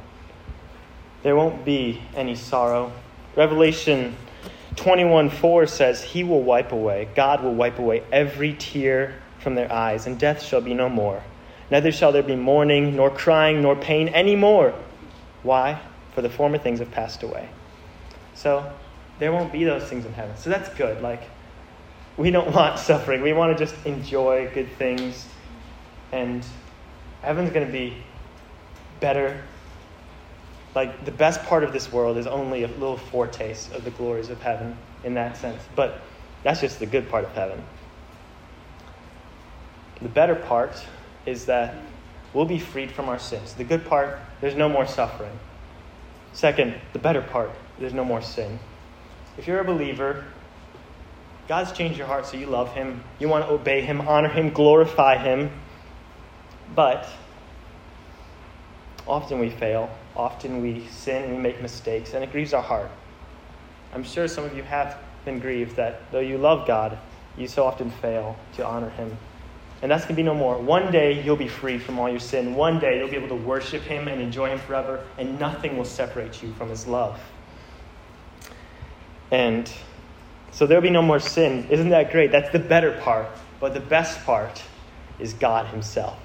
There 1.24 1.36
won't 1.36 1.64
be 1.64 2.02
any 2.16 2.36
sorrow. 2.36 2.92
Revelation 3.36 4.16
21 4.76 5.30
4 5.30 5.68
says, 5.68 6.02
He 6.02 6.24
will 6.24 6.44
wipe 6.44 6.72
away, 6.72 7.08
God 7.16 7.44
will 7.44 7.54
wipe 7.54 7.80
away 7.80 8.04
every 8.12 8.54
tear 8.54 9.16
from 9.40 9.56
their 9.56 9.72
eyes, 9.72 10.08
and 10.08 10.20
death 10.20 10.44
shall 10.44 10.62
be 10.62 10.74
no 10.74 10.90
more. 10.90 11.24
Neither 11.70 11.92
shall 11.92 12.12
there 12.12 12.24
be 12.24 12.36
mourning, 12.36 12.96
nor 12.96 13.10
crying, 13.10 13.62
nor 13.62 13.76
pain 13.76 14.10
any 14.10 14.36
more. 14.36 14.74
Why? 15.44 15.80
For 16.14 16.22
the 16.22 16.30
former 16.30 16.58
things 16.58 16.80
have 16.80 16.92
passed 16.92 17.24
away. 17.24 17.50
So 18.36 18.72
there 19.20 19.32
won't 19.32 19.52
be 19.52 19.64
those 19.64 19.84
things 19.84 20.06
in 20.06 20.14
heaven. 20.14 20.36
So 20.38 20.50
that's 20.50 20.70
good. 20.76 21.02
Like, 21.02 21.24
we 22.18 22.32
don't 22.32 22.52
want 22.56 22.80
suffering. 22.80 23.22
We 23.22 23.34
want 23.34 23.58
to 23.58 23.66
just 23.66 23.76
enjoy 23.86 24.50
good 24.54 24.72
things. 24.78 25.28
And 26.12 26.46
heaven's 27.22 27.52
going 27.52 27.66
to 27.66 27.72
be 27.72 27.98
better 29.00 29.42
like 30.74 31.04
the 31.04 31.12
best 31.12 31.44
part 31.44 31.64
of 31.64 31.74
this 31.74 31.92
world 31.92 32.18
is 32.18 32.28
only 32.28 32.64
a 32.64 32.68
little 32.68 32.98
foretaste 32.98 33.74
of 33.74 33.84
the 33.84 33.92
glories 33.92 34.30
of 34.30 34.42
heaven 34.42 34.78
in 35.04 35.16
that 35.16 35.36
sense. 35.36 35.62
But 35.76 36.02
that's 36.44 36.62
just 36.62 36.80
the 36.80 36.86
good 36.86 37.10
part 37.10 37.26
of 37.26 37.34
heaven. 37.34 37.62
The 40.02 40.10
better 40.10 40.36
part 40.36 40.84
is 41.26 41.46
that 41.46 41.76
we'll 42.34 42.46
be 42.46 42.58
freed 42.58 42.92
from 42.92 43.10
our 43.10 43.20
sins. 43.20 43.54
The 43.54 43.64
good 43.64 43.86
part, 43.86 44.20
there's 44.40 44.56
no 44.56 44.70
more 44.70 44.88
suffering. 44.88 45.38
Second, 46.34 46.76
the 46.94 47.00
better 47.00 47.22
part, 47.22 47.52
there's 47.82 47.94
no 47.94 48.06
more 48.06 48.22
sin. 48.22 48.60
If 49.38 49.48
you're 49.48 49.60
a 49.60 49.66
believer, 49.66 50.24
God's 51.48 51.72
changed 51.72 51.98
your 51.98 52.08
heart 52.08 52.26
so 52.26 52.38
you 52.38 52.46
love 52.46 52.74
Him, 52.74 53.04
you 53.20 53.28
want 53.28 53.46
to 53.46 53.52
obey 53.52 53.82
Him, 53.82 54.02
honor 54.02 54.30
Him, 54.30 54.52
glorify 54.52 55.18
Him. 55.18 55.52
But 56.76 57.08
often 59.08 59.40
we 59.40 59.50
fail, 59.50 59.90
often 60.16 60.62
we 60.62 60.88
sin 60.88 61.32
we 61.32 61.38
make 61.38 61.62
mistakes, 61.62 62.14
and 62.14 62.24
it 62.24 62.32
grieves 62.32 62.54
our 62.54 62.62
heart. 62.62 62.90
I'm 63.94 64.04
sure 64.04 64.28
some 64.28 64.46
of 64.46 64.56
you 64.56 64.64
have 64.64 64.98
been 65.26 65.40
grieved 65.40 65.76
that 65.76 66.10
though 66.12 66.20
you 66.20 66.38
love 66.38 66.66
God, 66.68 66.98
you 67.38 67.48
so 67.48 67.66
often 67.66 67.90
fail 67.90 68.38
to 68.54 68.66
honor 68.66 68.90
Him. 68.92 69.18
And 69.82 69.90
that's 69.90 70.04
going 70.04 70.16
to 70.16 70.22
be 70.22 70.24
no 70.24 70.36
more. 70.36 70.60
One 70.60 70.92
day 70.92 71.24
you'll 71.24 71.36
be 71.36 71.48
free 71.48 71.80
from 71.80 71.98
all 71.98 72.10
your 72.10 72.20
sin. 72.20 72.54
One 72.54 72.80
day 72.80 73.00
you'll 73.00 73.10
be 73.10 73.16
able 73.16 73.30
to 73.30 73.44
worship 73.44 73.82
Him 73.82 74.08
and 74.08 74.22
enjoy 74.22 74.50
Him 74.50 74.60
forever, 74.60 75.04
and 75.18 75.40
nothing 75.40 75.76
will 75.76 75.86
separate 75.86 76.44
you 76.44 76.54
from 76.54 76.70
His 76.70 76.86
love. 76.86 77.20
And 79.32 79.72
so 80.52 80.68
there'll 80.68 80.84
be 80.84 80.90
no 80.90 81.02
more 81.02 81.20
sin. 81.20 81.68
Isn't 81.70 81.90
that 81.90 82.12
great? 82.12 82.32
That's 82.32 82.52
the 82.52 82.60
better 82.60 82.92
part. 83.00 83.28
But 83.60 83.74
the 83.74 83.80
best 83.80 84.24
part 84.26 84.62
is 85.20 85.34
God 85.34 85.68
Himself. 85.68 86.20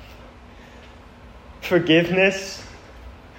Forgiveness, 1.60 2.64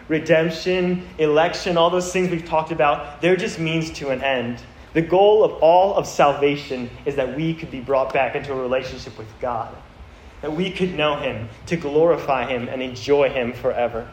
redemption, 0.07 1.07
election, 1.17 1.77
all 1.77 1.89
those 1.89 2.11
things 2.11 2.29
we've 2.29 2.45
talked 2.45 2.71
about, 2.71 3.21
they're 3.21 3.35
just 3.35 3.59
means 3.59 3.91
to 3.91 4.09
an 4.09 4.21
end. 4.21 4.61
The 4.93 5.01
goal 5.01 5.43
of 5.43 5.51
all 5.61 5.95
of 5.95 6.07
salvation 6.07 6.89
is 7.05 7.15
that 7.15 7.35
we 7.35 7.53
could 7.53 7.71
be 7.71 7.81
brought 7.81 8.13
back 8.13 8.35
into 8.35 8.53
a 8.53 8.55
relationship 8.55 9.17
with 9.17 9.27
God, 9.39 9.75
that 10.41 10.53
we 10.53 10.71
could 10.71 10.95
know 10.95 11.17
Him, 11.17 11.49
to 11.67 11.75
glorify 11.75 12.47
Him, 12.47 12.67
and 12.69 12.81
enjoy 12.81 13.29
Him 13.29 13.53
forever. 13.53 14.09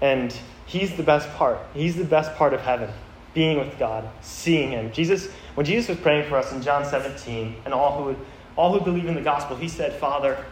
And 0.00 0.34
He's 0.66 0.96
the 0.96 1.02
best 1.02 1.28
part. 1.34 1.58
He's 1.74 1.96
the 1.96 2.04
best 2.04 2.34
part 2.36 2.54
of 2.54 2.60
heaven, 2.60 2.90
being 3.34 3.58
with 3.58 3.78
God, 3.78 4.08
seeing 4.22 4.70
Him. 4.70 4.92
Jesus, 4.92 5.28
when 5.54 5.66
Jesus 5.66 5.88
was 5.88 5.98
praying 5.98 6.28
for 6.28 6.36
us 6.36 6.52
in 6.52 6.62
John 6.62 6.84
17, 6.84 7.56
and 7.64 7.74
all 7.74 8.02
who 8.02 8.16
all 8.56 8.76
who 8.76 8.84
believe 8.84 9.06
in 9.06 9.14
the 9.14 9.20
gospel, 9.20 9.56
He 9.56 9.68
said, 9.68 9.92
Father, 9.94 10.44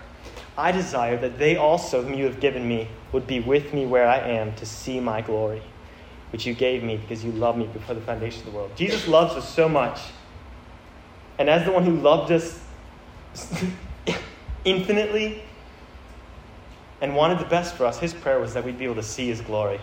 I 0.56 0.73
desire 0.73 1.16
that 1.18 1.38
they 1.38 1.56
also, 1.56 2.02
whom 2.02 2.14
you 2.14 2.25
have 2.25 2.40
given 2.40 2.66
me, 2.66 2.88
would 3.12 3.26
be 3.26 3.40
with 3.40 3.73
me 3.73 3.87
where 3.87 4.08
I 4.08 4.18
am 4.18 4.54
to 4.56 4.66
see 4.66 4.99
my 4.99 5.20
glory, 5.20 5.62
which 6.32 6.47
you 6.47 6.54
gave 6.54 6.82
me 6.82 6.97
because 6.97 7.25
you 7.25 7.32
loved 7.32 7.58
me 7.58 7.66
before 7.66 7.94
the 7.94 8.00
foundation 8.00 8.40
of 8.40 8.47
the 8.47 8.58
world. 8.58 8.70
Jesus 8.75 9.06
loves 9.06 9.35
us 9.35 9.49
so 9.49 9.68
much. 9.68 10.00
And 11.38 11.49
as 11.49 11.64
the 11.64 11.70
one 11.70 11.85
who 11.85 11.97
loved 11.97 12.32
us 12.32 12.61
infinitely 14.64 15.42
and 17.00 17.14
wanted 17.14 17.38
the 17.38 17.47
best 17.47 17.76
for 17.76 17.87
us, 17.87 17.99
his 17.99 18.12
prayer 18.12 18.40
was 18.40 18.54
that 18.54 18.64
we'd 18.64 18.78
be 18.78 18.85
able 18.85 18.97
to 18.97 19.02
see 19.02 19.28
his 19.28 19.40
glory, 19.40 19.80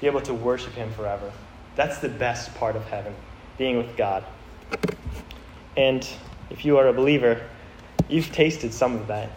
be 0.00 0.06
able 0.06 0.20
to 0.20 0.34
worship 0.34 0.74
him 0.74 0.92
forever. 0.92 1.32
That's 1.76 1.98
the 1.98 2.08
best 2.08 2.54
part 2.56 2.76
of 2.76 2.84
heaven, 2.84 3.14
being 3.58 3.76
with 3.76 3.96
God. 3.96 4.24
And 5.76 6.06
if 6.50 6.64
you 6.64 6.78
are 6.78 6.88
a 6.88 6.92
believer, 6.92 7.40
you've 8.08 8.32
tasted 8.32 8.72
some 8.72 8.96
of 8.96 9.06
that 9.06 9.30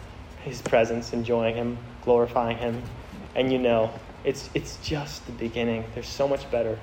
his 0.44 0.60
presence, 0.60 1.12
enjoying 1.12 1.56
him, 1.56 1.78
glorifying 2.04 2.58
him, 2.58 2.82
and 3.34 3.50
you 3.50 3.58
know 3.58 3.90
it's 4.24 4.50
it's 4.54 4.76
just 4.82 5.24
the 5.26 5.32
beginning. 5.32 5.84
There's 5.94 6.08
so 6.08 6.28
much 6.28 6.50
better 6.50 6.78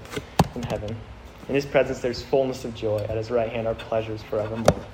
in 0.55 0.63
heaven. 0.63 0.95
In 1.47 1.55
his 1.55 1.65
presence 1.65 1.99
there's 1.99 2.21
fullness 2.21 2.65
of 2.65 2.75
joy. 2.75 3.05
At 3.07 3.17
his 3.17 3.31
right 3.31 3.49
hand 3.49 3.67
are 3.67 3.75
pleasures 3.75 4.21
forevermore. 4.23 4.85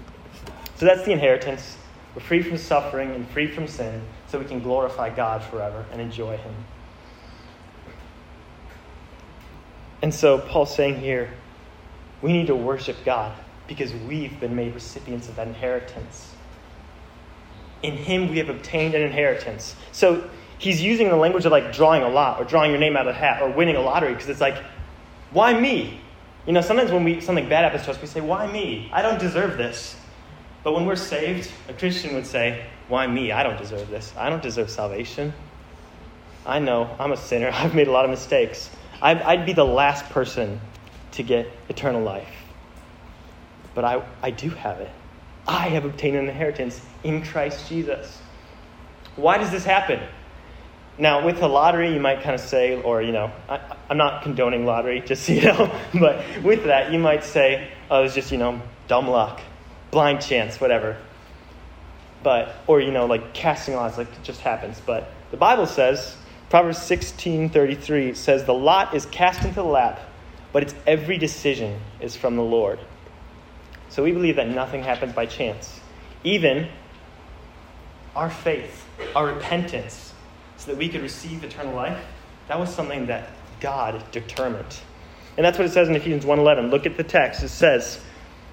So 0.76 0.86
that's 0.86 1.04
the 1.04 1.12
inheritance. 1.12 1.78
We're 2.14 2.22
free 2.22 2.42
from 2.42 2.58
suffering 2.58 3.12
and 3.12 3.28
free 3.30 3.48
from 3.48 3.68
sin, 3.68 4.02
so 4.28 4.40
we 4.40 4.46
can 4.46 4.60
glorify 4.60 5.10
God 5.10 5.44
forever 5.44 5.86
and 5.92 6.02
enjoy 6.02 6.38
him. 6.38 6.54
And 10.02 10.14
so 10.14 10.40
Paul's 10.40 10.76
saying 10.76 11.00
here, 11.00 11.30
we 12.22 12.34
need 12.34 12.48
to 12.48 12.56
worship 12.56 12.98
God 13.06 13.36
because 13.68 13.94
we've 13.94 14.40
been 14.40 14.56
made 14.56 14.74
recipients 14.74 15.28
of 15.28 15.36
that 15.36 15.48
inheritance 15.48 16.36
in 17.84 17.96
him 17.96 18.30
we 18.30 18.38
have 18.38 18.50
obtained 18.50 18.96
an 18.96 19.02
inheritance. 19.02 19.76
So 19.92 20.30
he's 20.58 20.82
using 20.82 21.10
the 21.10 21.16
language 21.16 21.46
of 21.46 21.52
like 21.52 21.74
drawing 21.74 22.04
a 22.04 22.10
lot 22.10 22.40
or 22.40 22.46
drawing 22.46 22.72
your 22.72 22.80
name 22.80 22.96
out 22.98 23.08
of 23.08 23.16
a 23.16 23.18
hat 23.18 23.42
or 23.42 23.50
winning 23.50 23.76
a 23.76 23.82
lottery 23.82 24.14
because 24.14 24.30
it's 24.30 24.42
like, 24.42 24.62
why 25.32 25.60
me? 25.60 26.02
You 26.46 26.54
know, 26.54 26.62
sometimes 26.62 26.92
when 26.92 27.04
we 27.04 27.20
something 27.22 27.50
bad 27.50 27.66
happens 27.66 27.84
to 27.84 27.92
us, 27.92 28.02
we 28.02 28.08
say, 28.08 28.22
why 28.22 28.50
me? 28.52 28.90
I 28.94 29.02
don't 29.02 29.20
deserve 29.20 29.58
this. 29.58 29.96
But 30.64 30.74
when 30.74 30.86
we're 30.86 30.96
saved, 30.96 31.52
a 31.70 31.74
Christian 31.74 32.16
would 32.16 32.26
say, 32.26 32.66
why 32.88 33.06
me? 33.06 33.32
I 33.32 33.44
don't 33.44 33.58
deserve 33.58 33.90
this. 33.90 34.14
I 34.18 34.30
don't 34.30 34.42
deserve 34.42 34.70
salvation. 34.70 35.34
I 36.46 36.60
know 36.60 36.96
I'm 37.00 37.12
a 37.12 37.18
sinner. 37.18 37.50
I've 37.54 37.76
made 37.76 37.88
a 37.88 37.92
lot 37.92 38.06
of 38.06 38.12
mistakes. 38.12 38.70
I'd, 39.02 39.46
be 39.46 39.54
the 39.54 39.66
last 39.66 40.06
person 40.10 40.60
to 41.14 41.24
get 41.24 41.52
eternal 41.70 42.02
life. 42.02 42.34
But 43.76 43.86
I, 43.86 44.04
I 44.22 44.32
do 44.32 44.50
have 44.50 44.80
it. 44.80 44.92
I 45.48 45.70
have 45.70 45.86
obtained 45.86 46.18
an 46.18 46.28
inheritance 46.28 46.82
in 47.04 47.24
Christ 47.24 47.70
Jesus. 47.70 48.22
Why 49.16 49.38
does 49.38 49.52
this 49.52 49.64
happen? 49.64 50.00
Now, 51.00 51.24
with 51.24 51.40
the 51.40 51.48
lottery, 51.48 51.94
you 51.94 52.00
might 52.00 52.24
kind 52.24 52.34
of 52.34 52.42
say, 52.42 52.82
or, 52.82 53.04
you 53.04 53.12
know, 53.12 53.32
I, 53.48 53.60
am 53.90 53.98
not 53.98 54.24
condoning 54.24 54.66
lottery, 54.66 55.02
just 55.02 55.26
so 55.26 55.34
you 55.34 55.42
know, 55.44 55.80
but 55.94 56.24
with 56.44 56.66
that, 56.66 56.92
you 56.92 56.98
might 56.98 57.24
say, 57.24 57.70
oh, 57.92 58.04
it's 58.04 58.16
just, 58.16 58.32
you 58.32 58.40
know, 58.40 58.62
dumb 58.88 59.08
luck, 59.08 59.40
blind 59.92 60.22
chance, 60.22 60.60
whatever. 60.60 60.98
But, 62.24 62.56
or, 62.66 62.82
you 62.82 62.92
know, 62.92 63.06
like 63.06 63.36
casting 63.36 63.76
odds, 63.76 63.98
like 63.98 64.12
it 64.12 64.24
just 64.24 64.42
happens. 64.42 64.82
But 64.84 65.12
the 65.30 65.38
Bible 65.38 65.68
says, 65.68 66.18
Proverbs 66.50 66.78
16.33 66.80 68.16
says, 68.16 68.46
the 68.46 68.54
lot 68.54 68.94
is 68.96 69.06
cast 69.08 69.44
into 69.44 69.56
the 69.56 69.64
lap, 69.64 70.00
but 70.54 70.64
its 70.64 70.74
every 70.86 71.18
decision 71.18 71.80
is 72.00 72.16
from 72.16 72.36
the 72.36 72.44
Lord. 72.44 72.80
So 73.90 74.04
we 74.04 74.12
believe 74.12 74.38
that 74.38 74.48
nothing 74.50 74.84
happens 74.84 75.14
by 75.14 75.26
chance. 75.26 75.80
Even 76.24 76.70
our 78.16 78.30
faith, 78.30 78.86
our 79.16 79.28
repentance, 79.28 80.14
so 80.58 80.72
that 80.72 80.78
we 80.78 80.90
could 80.90 81.02
receive 81.02 81.44
eternal 81.44 81.76
life, 81.76 82.04
that 82.48 82.60
was 82.60 82.74
something 82.74 83.06
that 83.08 83.30
God 83.60 84.04
determined. 84.12 84.80
And 85.36 85.46
that's 85.46 85.58
what 85.58 85.68
it 85.68 85.72
says 85.72 85.88
in 85.88 85.96
Ephesians 85.96 86.26
1:11. 86.26 86.72
Look 86.72 86.86
at 86.86 86.98
the 86.98 87.04
text. 87.04 87.44
It 87.44 87.50
says, 87.50 88.00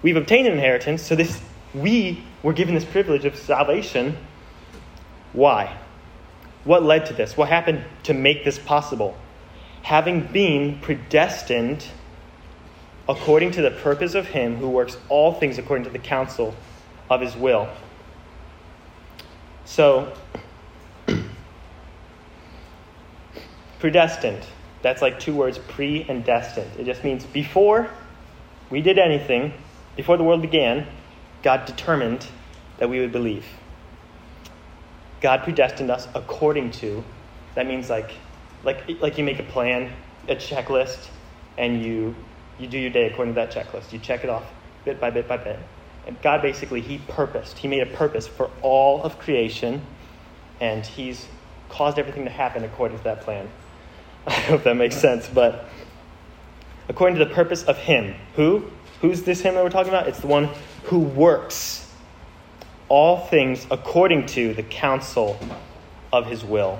"We've 0.02 0.16
obtained 0.16 0.46
an 0.46 0.54
inheritance, 0.54 1.02
so 1.02 1.14
this 1.14 1.40
we 1.74 2.22
were 2.42 2.52
given 2.52 2.74
this 2.74 2.84
privilege 2.84 3.24
of 3.24 3.36
salvation. 3.36 4.16
Why? 5.32 5.76
What 6.64 6.82
led 6.82 7.06
to 7.06 7.12
this? 7.12 7.36
What 7.36 7.48
happened 7.48 7.84
to 8.04 8.14
make 8.14 8.44
this 8.44 8.58
possible? 8.58 9.16
Having 9.82 10.28
been 10.28 10.80
predestined 10.80 11.86
according 13.08 13.50
to 13.52 13.62
the 13.62 13.70
purpose 13.70 14.14
of 14.14 14.26
him 14.28 14.56
who 14.56 14.68
works 14.68 14.96
all 15.08 15.34
things 15.34 15.58
according 15.58 15.84
to 15.84 15.90
the 15.90 15.98
counsel 15.98 16.54
of 17.10 17.20
his 17.20 17.36
will. 17.36 17.68
So, 19.66 20.12
predestined. 23.78 24.44
That's 24.80 25.00
like 25.02 25.20
two 25.20 25.34
words, 25.34 25.58
pre 25.58 26.04
and 26.08 26.24
destined. 26.24 26.70
It 26.78 26.84
just 26.84 27.04
means 27.04 27.24
before 27.24 27.90
we 28.70 28.80
did 28.80 28.98
anything, 28.98 29.52
before 29.96 30.16
the 30.16 30.24
world 30.24 30.42
began, 30.42 30.86
God 31.42 31.66
determined 31.66 32.26
that 32.78 32.88
we 32.88 33.00
would 33.00 33.12
believe. 33.12 33.46
God 35.24 35.42
predestined 35.42 35.90
us 35.90 36.06
according 36.14 36.72
to. 36.72 37.02
That 37.54 37.66
means 37.66 37.88
like, 37.88 38.10
like, 38.62 39.00
like 39.00 39.16
you 39.16 39.24
make 39.24 39.38
a 39.38 39.42
plan, 39.42 39.90
a 40.28 40.36
checklist, 40.36 41.08
and 41.56 41.82
you 41.82 42.14
you 42.58 42.66
do 42.66 42.78
your 42.78 42.90
day 42.90 43.06
according 43.10 43.32
to 43.32 43.40
that 43.40 43.50
checklist. 43.50 43.90
You 43.90 43.98
check 44.00 44.22
it 44.22 44.28
off 44.28 44.44
bit 44.84 45.00
by 45.00 45.08
bit 45.08 45.26
by 45.26 45.38
bit. 45.38 45.58
And 46.06 46.20
God 46.20 46.42
basically, 46.42 46.82
He 46.82 46.98
purposed, 47.08 47.56
He 47.56 47.68
made 47.68 47.80
a 47.80 47.86
purpose 47.86 48.28
for 48.28 48.50
all 48.60 49.02
of 49.02 49.18
creation, 49.18 49.80
and 50.60 50.84
He's 50.84 51.26
caused 51.70 51.98
everything 51.98 52.24
to 52.24 52.30
happen 52.30 52.62
according 52.62 52.98
to 52.98 53.04
that 53.04 53.22
plan. 53.22 53.48
I 54.26 54.32
hope 54.32 54.64
that 54.64 54.76
makes 54.76 54.94
sense, 54.94 55.26
but 55.26 55.70
according 56.90 57.18
to 57.18 57.24
the 57.24 57.34
purpose 57.34 57.62
of 57.62 57.78
Him. 57.78 58.14
Who? 58.36 58.70
Who's 59.00 59.22
this 59.22 59.40
Him 59.40 59.54
that 59.54 59.64
we're 59.64 59.70
talking 59.70 59.88
about? 59.88 60.06
It's 60.06 60.20
the 60.20 60.26
one 60.26 60.50
who 60.82 60.98
works 60.98 61.83
all 62.88 63.26
things 63.26 63.66
according 63.70 64.26
to 64.26 64.54
the 64.54 64.62
counsel 64.62 65.38
of 66.12 66.26
His 66.26 66.44
will. 66.44 66.78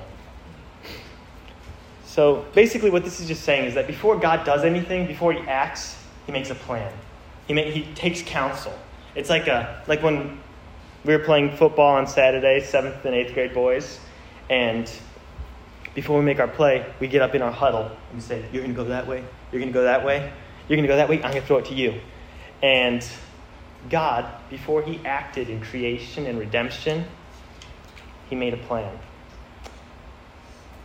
So 2.05 2.45
basically, 2.55 2.91
what 2.91 3.05
this 3.05 3.21
is 3.21 3.27
just 3.27 3.43
saying 3.43 3.67
is 3.67 3.75
that 3.75 3.87
before 3.87 4.17
God 4.19 4.45
does 4.45 4.65
anything, 4.65 5.07
before 5.07 5.33
He 5.33 5.41
acts, 5.49 5.97
He 6.27 6.33
makes 6.33 6.51
a 6.51 6.55
plan. 6.55 6.93
He, 7.47 7.55
he 7.71 7.95
takes 7.95 8.23
counsel. 8.23 8.73
It's 9.15 9.31
like 9.31 9.47
a 9.47 9.83
like 9.87 10.03
when 10.03 10.41
we 11.05 11.13
were 11.15 11.25
playing 11.25 11.57
football 11.57 11.97
on 11.97 12.07
Saturday, 12.07 12.61
seventh 12.61 13.05
and 13.05 13.15
eighth 13.15 13.35
grade 13.35 13.53
boys, 13.53 14.01
and 14.49 14.91
before 15.95 16.19
we 16.19 16.25
make 16.25 16.41
our 16.41 16.49
play, 16.49 16.85
we 17.01 17.07
get 17.07 17.23
up 17.23 17.35
in 17.35 17.43
our 17.43 17.53
huddle 17.53 17.91
and 18.13 18.23
say, 18.23 18.45
You're 18.53 18.63
going 18.63 18.75
to 18.75 18.83
go 18.83 18.89
that 18.89 19.07
way. 19.07 19.25
You're 19.53 19.61
going 19.61 19.73
to 19.73 19.79
go 19.79 19.85
that 19.85 20.05
way. 20.05 20.33
You're 20.69 20.77
going 20.77 20.83
to 20.83 20.89
go 20.89 20.97
that 20.97 21.09
way. 21.09 21.17
I'm 21.17 21.31
going 21.31 21.43
to 21.43 21.47
throw 21.47 21.59
it 21.59 21.67
to 21.67 21.75
you. 21.75 22.01
And 22.63 23.07
God, 23.91 24.27
before 24.51 24.83
he 24.83 25.01
acted 25.05 25.49
in 25.49 25.61
creation 25.61 26.27
and 26.27 26.39
redemption, 26.39 27.05
he 28.31 28.37
made 28.37 28.55
a 28.55 28.59
plan. 28.59 28.99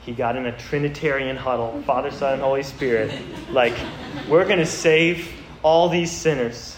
He 0.02 0.14
got 0.14 0.36
in 0.36 0.46
a 0.46 0.58
Trinitarian 0.58 1.36
huddle 1.38 1.82
Father, 1.84 2.12
Son, 2.12 2.34
and 2.34 2.42
Holy 2.42 2.64
Spirit. 2.64 3.12
Like, 3.52 3.76
we're 4.28 4.46
going 4.46 4.60
to 4.60 4.66
save 4.66 5.32
all 5.62 5.90
these 5.90 6.12
sinners, 6.12 6.76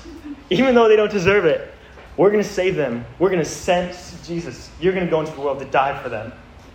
even 0.49 0.75
though 0.75 0.87
they 0.87 0.95
don't 0.95 1.11
deserve 1.11 1.45
it. 1.45 1.73
We're 2.17 2.31
going 2.31 2.43
to 2.43 2.49
save 2.49 2.75
them. 2.75 3.05
We're 3.19 3.29
going 3.29 3.43
to 3.43 3.49
send 3.49 3.97
Jesus. 4.25 4.69
You're 4.79 4.93
going 4.93 5.05
to 5.05 5.09
go 5.09 5.21
into 5.21 5.31
the 5.31 5.39
world 5.39 5.59
to 5.59 5.65
die 5.65 6.01
for 6.01 6.09
them. 6.09 6.33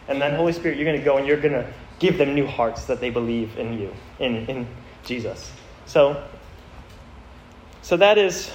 And 0.08 0.20
then, 0.20 0.34
Holy 0.34 0.52
Spirit, 0.52 0.78
you're 0.78 0.86
going 0.86 0.98
to 0.98 1.04
go 1.04 1.18
and 1.18 1.26
you're 1.26 1.40
going 1.40 1.52
to 1.52 1.70
give 1.98 2.18
them 2.18 2.34
new 2.34 2.46
hearts 2.46 2.84
that 2.86 3.00
they 3.00 3.10
believe 3.10 3.58
in 3.58 3.78
you, 3.78 3.94
in, 4.18 4.46
in 4.46 4.66
Jesus. 5.04 5.50
So, 5.86 6.22
so 7.82 7.96
that 7.96 8.18
is 8.18 8.50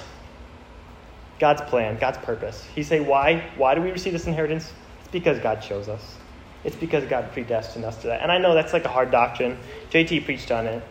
God's 1.42 1.62
plan, 1.62 1.98
God's 1.98 2.18
purpose. 2.18 2.64
He 2.72 2.84
say, 2.84 3.00
why? 3.00 3.44
Why 3.56 3.74
do 3.74 3.82
we 3.82 3.90
receive 3.90 4.12
this 4.12 4.28
inheritance? 4.28 4.72
It's 5.00 5.08
because 5.08 5.40
God 5.40 5.60
chose 5.60 5.88
us. 5.88 6.14
It's 6.62 6.76
because 6.76 7.04
God 7.06 7.32
predestined 7.32 7.84
us 7.84 7.96
to 8.02 8.06
that. 8.06 8.22
And 8.22 8.30
I 8.30 8.38
know 8.38 8.54
that's 8.54 8.72
like 8.72 8.84
a 8.84 8.88
hard 8.88 9.10
doctrine. 9.10 9.58
JT 9.90 10.24
preached 10.24 10.52
on 10.52 10.68
it 10.68 10.84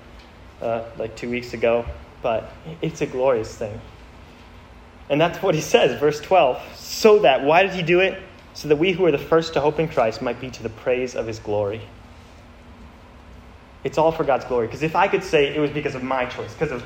uh, 0.62 0.84
like 0.98 1.16
two 1.16 1.30
weeks 1.30 1.54
ago, 1.54 1.86
but 2.22 2.52
it's 2.82 3.00
a 3.00 3.06
glorious 3.06 3.56
thing. 3.56 3.80
And 5.10 5.22
that's 5.22 5.42
what 5.42 5.56
he 5.56 5.62
says, 5.62 5.98
verse 5.98 6.20
12. 6.20 6.62
So 6.76 7.20
that, 7.20 7.46
why 7.46 7.64
did 7.64 7.72
he 7.72 7.82
do 7.82 8.02
it? 8.02 8.22
So 8.54 8.68
that 8.68 8.76
we 8.76 8.92
who 8.92 9.06
are 9.06 9.12
the 9.12 9.18
first 9.18 9.54
to 9.54 9.62
hope 9.62 9.80
in 9.80 9.88
Christ 9.88 10.22
might 10.22 10.42
be 10.42 10.50
to 10.50 10.64
the 10.64 10.70
praise 10.70 11.16
of 11.16 11.28
his 11.28 11.40
glory. 11.40 11.80
It's 13.86 13.98
all 13.98 14.12
for 14.12 14.26
God's 14.26 14.44
glory. 14.44 14.68
Because 14.68 14.84
if 14.84 14.98
I 14.98 15.08
could 15.08 15.24
say 15.24 15.56
it 15.56 15.62
was 15.62 15.72
because 15.72 15.96
of 15.96 16.04
my 16.04 16.26
choice, 16.26 16.52
because 16.52 16.74
of 16.74 16.84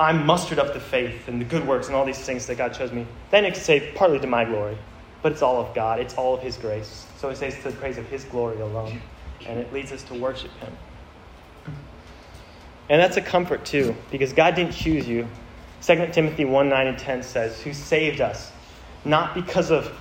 I'm 0.00 0.24
mustered 0.24 0.58
up 0.58 0.74
the 0.74 0.80
faith 0.80 1.26
and 1.26 1.40
the 1.40 1.44
good 1.44 1.66
works 1.66 1.88
and 1.88 1.96
all 1.96 2.04
these 2.04 2.18
things 2.18 2.46
that 2.46 2.56
God 2.56 2.72
chose 2.72 2.92
me, 2.92 3.06
then 3.30 3.44
it 3.44 3.54
could 3.54 3.62
say 3.62 3.92
partly 3.94 4.20
to 4.20 4.26
my 4.26 4.44
glory. 4.44 4.78
But 5.22 5.32
it's 5.32 5.42
all 5.42 5.60
of 5.60 5.74
God, 5.74 5.98
it's 5.98 6.14
all 6.14 6.34
of 6.34 6.42
His 6.42 6.56
grace. 6.56 7.06
So 7.16 7.28
it 7.30 7.36
says 7.36 7.56
to 7.56 7.70
the 7.70 7.76
praise 7.76 7.98
of 7.98 8.06
His 8.06 8.24
glory 8.24 8.60
alone. 8.60 9.00
And 9.46 9.58
it 9.58 9.72
leads 9.72 9.90
us 9.90 10.02
to 10.04 10.14
worship 10.14 10.52
Him. 10.60 10.72
And 12.88 13.02
that's 13.02 13.16
a 13.16 13.20
comfort 13.20 13.64
too, 13.64 13.94
because 14.10 14.32
God 14.32 14.54
didn't 14.54 14.72
choose 14.72 15.06
you. 15.06 15.26
2 15.82 16.08
Timothy 16.12 16.44
1 16.44 16.68
9 16.68 16.86
and 16.86 16.98
10 16.98 17.22
says, 17.22 17.60
Who 17.62 17.72
saved 17.72 18.20
us, 18.20 18.52
not 19.04 19.34
because 19.34 19.70
of 19.70 19.92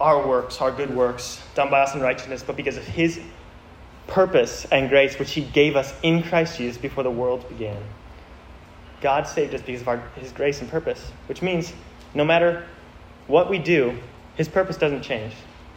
our 0.00 0.26
works, 0.26 0.60
our 0.60 0.70
good 0.70 0.94
works, 0.94 1.42
done 1.54 1.70
by 1.70 1.80
us 1.80 1.94
in 1.94 2.00
righteousness, 2.00 2.42
but 2.42 2.56
because 2.56 2.76
of 2.76 2.84
His 2.86 3.20
purpose 4.06 4.64
and 4.72 4.88
grace, 4.88 5.18
which 5.18 5.32
He 5.32 5.42
gave 5.42 5.76
us 5.76 5.92
in 6.02 6.22
Christ 6.22 6.56
Jesus 6.56 6.78
before 6.78 7.04
the 7.04 7.10
world 7.10 7.46
began. 7.48 7.82
God 9.00 9.26
saved 9.26 9.54
us 9.54 9.62
because 9.62 9.82
of 9.82 9.88
our, 9.88 9.98
His 10.16 10.32
grace 10.32 10.60
and 10.60 10.70
purpose, 10.70 11.12
which 11.26 11.42
means 11.42 11.72
no 12.14 12.24
matter 12.24 12.66
what 13.26 13.48
we 13.50 13.58
do, 13.58 13.96
His 14.36 14.48
purpose 14.48 14.76
doesn't 14.76 15.02
change. 15.02 15.34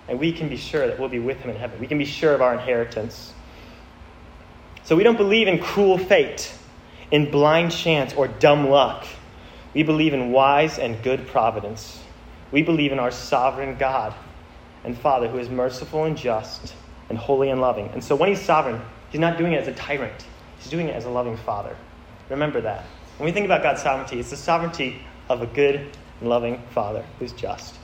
And 0.07 0.19
we 0.19 0.31
can 0.31 0.49
be 0.49 0.57
sure 0.57 0.87
that 0.87 0.99
we'll 0.99 1.09
be 1.09 1.19
with 1.19 1.39
Him 1.39 1.51
in 1.51 1.55
heaven. 1.55 1.79
We 1.79 1.87
can 1.87 1.97
be 1.97 2.05
sure 2.05 2.33
of 2.33 2.41
our 2.41 2.53
inheritance. 2.53 3.33
So 4.83 4.95
we 4.95 5.03
don't 5.03 5.17
believe 5.17 5.47
in 5.47 5.59
cruel 5.59 5.97
fate, 5.97 6.53
in 7.11 7.29
blind 7.29 7.71
chance, 7.71 8.13
or 8.13 8.27
dumb 8.27 8.69
luck. 8.69 9.05
We 9.73 9.83
believe 9.83 10.13
in 10.13 10.31
wise 10.31 10.79
and 10.79 11.01
good 11.03 11.27
providence. 11.27 12.01
We 12.51 12.61
believe 12.61 12.91
in 12.91 12.99
our 12.99 13.11
sovereign 13.11 13.77
God 13.77 14.13
and 14.83 14.97
Father 14.97 15.27
who 15.27 15.37
is 15.37 15.49
merciful 15.49 16.05
and 16.05 16.17
just 16.17 16.73
and 17.09 17.17
holy 17.17 17.49
and 17.49 17.61
loving. 17.61 17.89
And 17.89 18.03
so 18.03 18.15
when 18.15 18.29
He's 18.29 18.41
sovereign, 18.41 18.81
He's 19.11 19.21
not 19.21 19.37
doing 19.37 19.53
it 19.53 19.57
as 19.57 19.67
a 19.67 19.73
tyrant, 19.73 20.25
He's 20.57 20.69
doing 20.69 20.89
it 20.89 20.95
as 20.95 21.05
a 21.05 21.09
loving 21.09 21.37
Father. 21.37 21.75
Remember 22.29 22.61
that. 22.61 22.85
When 23.21 23.27
we 23.27 23.33
think 23.33 23.45
about 23.45 23.61
God's 23.61 23.83
sovereignty, 23.83 24.19
it's 24.19 24.31
the 24.31 24.35
sovereignty 24.35 24.99
of 25.29 25.43
a 25.43 25.45
good 25.45 25.91
and 26.19 26.27
loving 26.27 26.59
Father 26.71 27.05
who's 27.19 27.33
just. 27.33 27.75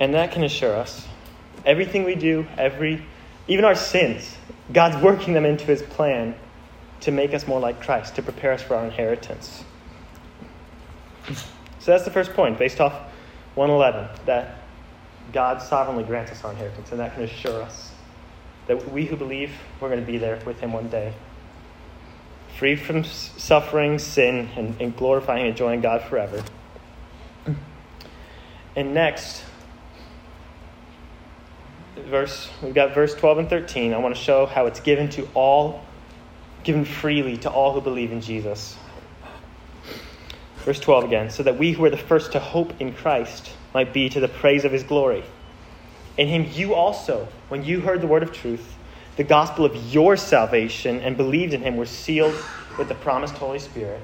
And 0.00 0.14
that 0.14 0.32
can 0.32 0.44
assure 0.44 0.74
us 0.74 1.06
everything 1.66 2.04
we 2.04 2.14
do, 2.14 2.46
every 2.56 3.02
even 3.46 3.66
our 3.66 3.74
sins, 3.74 4.34
God's 4.72 4.96
working 5.02 5.34
them 5.34 5.44
into 5.44 5.66
his 5.66 5.82
plan 5.82 6.36
to 7.00 7.10
make 7.10 7.34
us 7.34 7.46
more 7.46 7.60
like 7.60 7.82
Christ, 7.82 8.14
to 8.16 8.22
prepare 8.22 8.52
us 8.52 8.62
for 8.62 8.76
our 8.76 8.84
inheritance. 8.86 9.62
So 11.80 11.90
that's 11.90 12.06
the 12.06 12.10
first 12.10 12.32
point, 12.32 12.58
based 12.58 12.80
off 12.80 12.94
111, 13.56 14.24
that 14.24 14.56
God 15.34 15.60
sovereignly 15.60 16.04
grants 16.04 16.32
us 16.32 16.42
our 16.44 16.52
inheritance, 16.52 16.92
and 16.92 17.00
that 17.00 17.12
can 17.12 17.24
assure 17.24 17.60
us 17.60 17.92
that 18.68 18.90
we 18.90 19.04
who 19.04 19.16
believe, 19.16 19.52
we're 19.80 19.90
going 19.90 20.00
to 20.00 20.06
be 20.10 20.16
there 20.16 20.40
with 20.46 20.60
him 20.60 20.72
one 20.72 20.88
day 20.88 21.12
free 22.58 22.74
from 22.74 23.04
suffering, 23.04 24.00
sin, 24.00 24.48
and, 24.56 24.74
and 24.80 24.96
glorifying 24.96 25.42
and 25.42 25.50
enjoying 25.50 25.80
God 25.80 26.02
forever. 26.02 26.42
And 28.74 28.94
next, 28.94 29.44
verse 31.96 32.50
we've 32.60 32.74
got 32.74 32.94
verse 32.94 33.14
12 33.14 33.38
and 33.38 33.48
13. 33.48 33.94
I 33.94 33.98
want 33.98 34.16
to 34.16 34.20
show 34.20 34.44
how 34.46 34.66
it's 34.66 34.80
given 34.80 35.08
to 35.10 35.28
all, 35.34 35.84
given 36.64 36.84
freely 36.84 37.36
to 37.38 37.50
all 37.50 37.72
who 37.72 37.80
believe 37.80 38.10
in 38.10 38.20
Jesus. 38.20 38.76
Verse 40.64 40.80
12 40.80 41.04
again, 41.04 41.30
so 41.30 41.44
that 41.44 41.58
we 41.58 41.72
who 41.72 41.84
are 41.84 41.90
the 41.90 41.96
first 41.96 42.32
to 42.32 42.40
hope 42.40 42.80
in 42.80 42.92
Christ 42.92 43.52
might 43.72 43.92
be 43.92 44.08
to 44.08 44.18
the 44.18 44.28
praise 44.28 44.64
of 44.64 44.72
his 44.72 44.82
glory. 44.82 45.22
In 46.16 46.26
him 46.26 46.48
you 46.52 46.74
also, 46.74 47.28
when 47.50 47.64
you 47.64 47.80
heard 47.80 48.00
the 48.00 48.08
word 48.08 48.24
of 48.24 48.32
truth, 48.32 48.74
the 49.18 49.24
gospel 49.24 49.64
of 49.64 49.74
your 49.92 50.16
salvation 50.16 51.00
and 51.00 51.16
believed 51.16 51.52
in 51.52 51.60
him 51.60 51.76
were 51.76 51.86
sealed 51.86 52.40
with 52.78 52.86
the 52.86 52.94
promised 52.94 53.34
Holy 53.34 53.58
Spirit, 53.58 54.00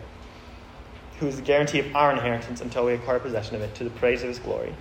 who 1.20 1.28
is 1.28 1.36
the 1.36 1.42
guarantee 1.42 1.78
of 1.78 1.94
our 1.94 2.10
inheritance 2.10 2.60
until 2.60 2.84
we 2.84 2.94
acquire 2.94 3.20
possession 3.20 3.54
of 3.54 3.62
it 3.62 3.72
to 3.76 3.84
the 3.84 3.90
praise 3.90 4.22
of 4.22 4.28
his 4.28 4.40
glory. 4.40 4.74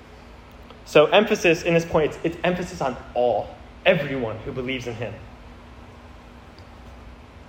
So, 0.85 1.05
emphasis 1.05 1.61
in 1.61 1.75
this 1.75 1.85
point, 1.85 2.07
it's, 2.07 2.19
it's 2.23 2.37
emphasis 2.43 2.81
on 2.81 2.97
all, 3.13 3.55
everyone 3.85 4.37
who 4.39 4.51
believes 4.51 4.87
in 4.87 4.95
him. 4.95 5.13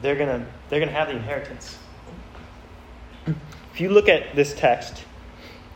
They're 0.02 0.14
going 0.14 0.40
to 0.40 0.46
they're 0.68 0.78
going 0.78 0.90
to 0.90 0.94
have 0.94 1.08
the 1.08 1.16
inheritance. 1.16 1.78
If 3.26 3.80
you 3.80 3.88
look 3.88 4.10
at 4.10 4.36
this 4.36 4.54
text, 4.54 5.04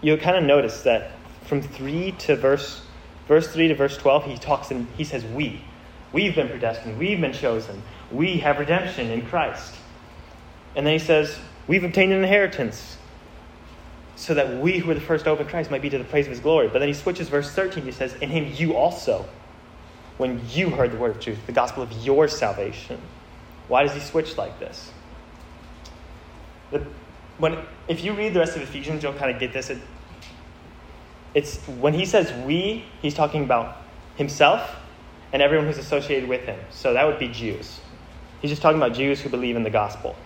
you'll 0.02 0.18
kind 0.18 0.36
of 0.36 0.44
notice 0.44 0.82
that 0.82 1.12
from 1.44 1.62
3 1.62 2.12
to 2.12 2.36
verse 2.36 2.82
verse 3.26 3.48
3 3.48 3.68
to 3.68 3.74
verse 3.74 3.96
12, 3.96 4.24
he 4.24 4.36
talks 4.36 4.70
and 4.70 4.86
he 4.98 5.04
says 5.04 5.24
we. 5.24 5.62
We've 6.12 6.34
been 6.34 6.48
predestined. 6.48 6.98
We've 6.98 7.20
been 7.20 7.32
chosen. 7.32 7.82
We 8.10 8.38
have 8.38 8.58
redemption 8.58 9.10
in 9.10 9.26
Christ. 9.26 9.74
And 10.74 10.86
then 10.86 10.92
he 10.92 10.98
says, 10.98 11.38
We've 11.66 11.84
obtained 11.84 12.12
an 12.12 12.24
inheritance 12.24 12.96
so 14.16 14.34
that 14.34 14.60
we 14.60 14.78
who 14.78 14.90
are 14.90 14.94
the 14.94 15.00
first 15.00 15.24
to 15.24 15.30
open 15.30 15.46
Christ 15.46 15.70
might 15.70 15.82
be 15.82 15.90
to 15.90 15.98
the 15.98 16.04
praise 16.04 16.26
of 16.26 16.30
his 16.30 16.40
glory. 16.40 16.68
But 16.68 16.80
then 16.80 16.88
he 16.88 16.94
switches 16.94 17.28
verse 17.28 17.50
13. 17.50 17.84
He 17.84 17.92
says, 17.92 18.14
In 18.14 18.30
him 18.30 18.52
you 18.56 18.74
also, 18.74 19.26
when 20.16 20.40
you 20.50 20.70
heard 20.70 20.92
the 20.92 20.96
word 20.96 21.10
of 21.10 21.20
truth, 21.20 21.38
the 21.46 21.52
gospel 21.52 21.82
of 21.82 21.92
your 22.04 22.26
salvation. 22.26 23.00
Why 23.68 23.82
does 23.82 23.92
he 23.92 24.00
switch 24.00 24.36
like 24.38 24.58
this? 24.58 24.90
The, 26.70 26.84
when, 27.36 27.58
if 27.86 28.02
you 28.02 28.14
read 28.14 28.34
the 28.34 28.40
rest 28.40 28.56
of 28.56 28.62
Ephesians, 28.62 29.02
you'll 29.02 29.12
kind 29.12 29.30
of 29.30 29.38
get 29.38 29.52
this. 29.52 29.70
It, 29.70 29.78
it's 31.34 31.58
when 31.66 31.92
he 31.92 32.06
says 32.06 32.32
we, 32.44 32.86
he's 33.02 33.14
talking 33.14 33.44
about 33.44 33.76
himself 34.16 34.74
and 35.32 35.42
everyone 35.42 35.66
who's 35.66 35.78
associated 35.78 36.28
with 36.28 36.42
him. 36.42 36.58
So 36.70 36.94
that 36.94 37.06
would 37.06 37.18
be 37.18 37.28
Jews. 37.28 37.80
He's 38.40 38.50
just 38.50 38.62
talking 38.62 38.78
about 38.78 38.94
Jews 38.94 39.20
who 39.20 39.28
believe 39.28 39.56
in 39.56 39.62
the 39.62 39.70
gospel. 39.70 40.16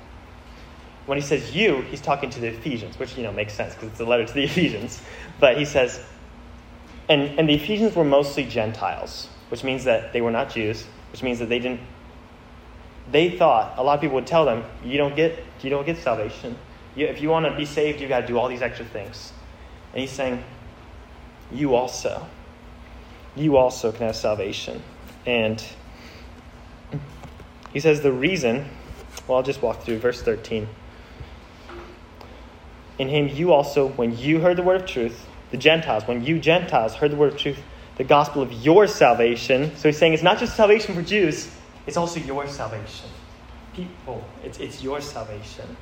When 1.07 1.19
he 1.19 1.23
says 1.23 1.55
you, 1.55 1.81
he's 1.83 2.01
talking 2.01 2.31
to 2.31 2.41
the 2.41 2.49
Ephesians, 2.49 2.99
which 2.99 3.17
you 3.17 3.25
know 3.25 3.33
makes 3.33 3.55
sense 3.55 3.75
because 3.75 3.88
it's 3.91 4.01
a 4.01 4.05
letter 4.05 4.25
to 4.25 4.33
the 4.33 4.45
Ephesians. 4.45 5.01
But 5.41 5.59
he 5.59 5.65
says, 5.65 6.01
and, 7.09 7.38
and 7.38 7.49
the 7.49 7.55
Ephesians 7.55 7.97
were 7.97 8.05
mostly 8.05 8.45
Gentiles, 8.45 9.29
which 9.49 9.65
means 9.65 9.85
that 9.85 10.12
they 10.12 10.21
were 10.21 10.31
not 10.31 10.51
Jews, 10.51 10.85
which 11.11 11.23
means 11.23 11.38
that 11.41 11.49
they 11.49 11.59
didn't 11.59 11.81
they 13.11 13.31
thought 13.37 13.75
a 13.79 13.83
lot 13.83 13.95
of 13.95 14.01
people 14.01 14.15
would 14.15 14.27
tell 14.27 14.45
them, 14.45 14.65
you 14.85 14.97
don't 14.97 15.17
get 15.17 15.45
you 15.62 15.71
don't 15.71 15.85
get 15.85 15.99
salvation. 15.99 16.57
You, 16.95 17.07
if 17.07 17.21
you 17.21 17.31
want 17.31 17.47
to 17.47 17.57
be 17.57 17.65
saved, 17.65 18.01
you've 18.01 18.09
got 18.09 18.21
to 18.21 18.27
do 18.27 18.38
all 18.38 18.49
these 18.49 18.62
extra 18.62 18.85
things. 18.85 19.33
And 19.93 20.01
he's 20.01 20.11
saying, 20.11 20.43
you 21.51 21.75
also 21.75 22.27
you 23.35 23.57
also 23.57 23.93
can 23.93 24.07
have 24.07 24.17
salvation. 24.17 24.83
And 25.26 25.64
he 27.72 27.80
says 27.80 28.00
the 28.00 28.12
reason, 28.12 28.68
well, 29.26 29.38
I'll 29.38 29.44
just 29.44 29.62
walk 29.62 29.82
through 29.82 29.98
verse 29.98 30.22
13. 30.22 30.68
In 32.98 33.08
him 33.08 33.28
you 33.28 33.52
also, 33.52 33.88
when 33.88 34.16
you 34.16 34.40
heard 34.40 34.56
the 34.56 34.62
word 34.62 34.82
of 34.82 34.87
truth, 34.87 35.26
the 35.50 35.56
Gentiles, 35.56 36.06
when 36.06 36.24
you 36.24 36.38
Gentiles 36.38 36.94
heard 36.94 37.12
the 37.12 37.16
word 37.16 37.32
of 37.32 37.38
truth, 37.38 37.62
the 37.96 38.04
gospel 38.04 38.42
of 38.42 38.52
your 38.52 38.87
salvation. 38.87 39.74
So 39.76 39.88
he's 39.88 39.98
saying 39.98 40.14
it's 40.14 40.22
not 40.22 40.38
just 40.38 40.56
salvation 40.56 40.94
for 40.94 41.02
Jews, 41.02 41.50
it's 41.87 41.96
also 41.96 42.20
your 42.20 42.46
salvation. 42.46 43.08
People, 43.74 44.24
it's, 44.44 44.58
it's 44.58 44.82
your 44.82 45.00
salvation. 45.00 45.76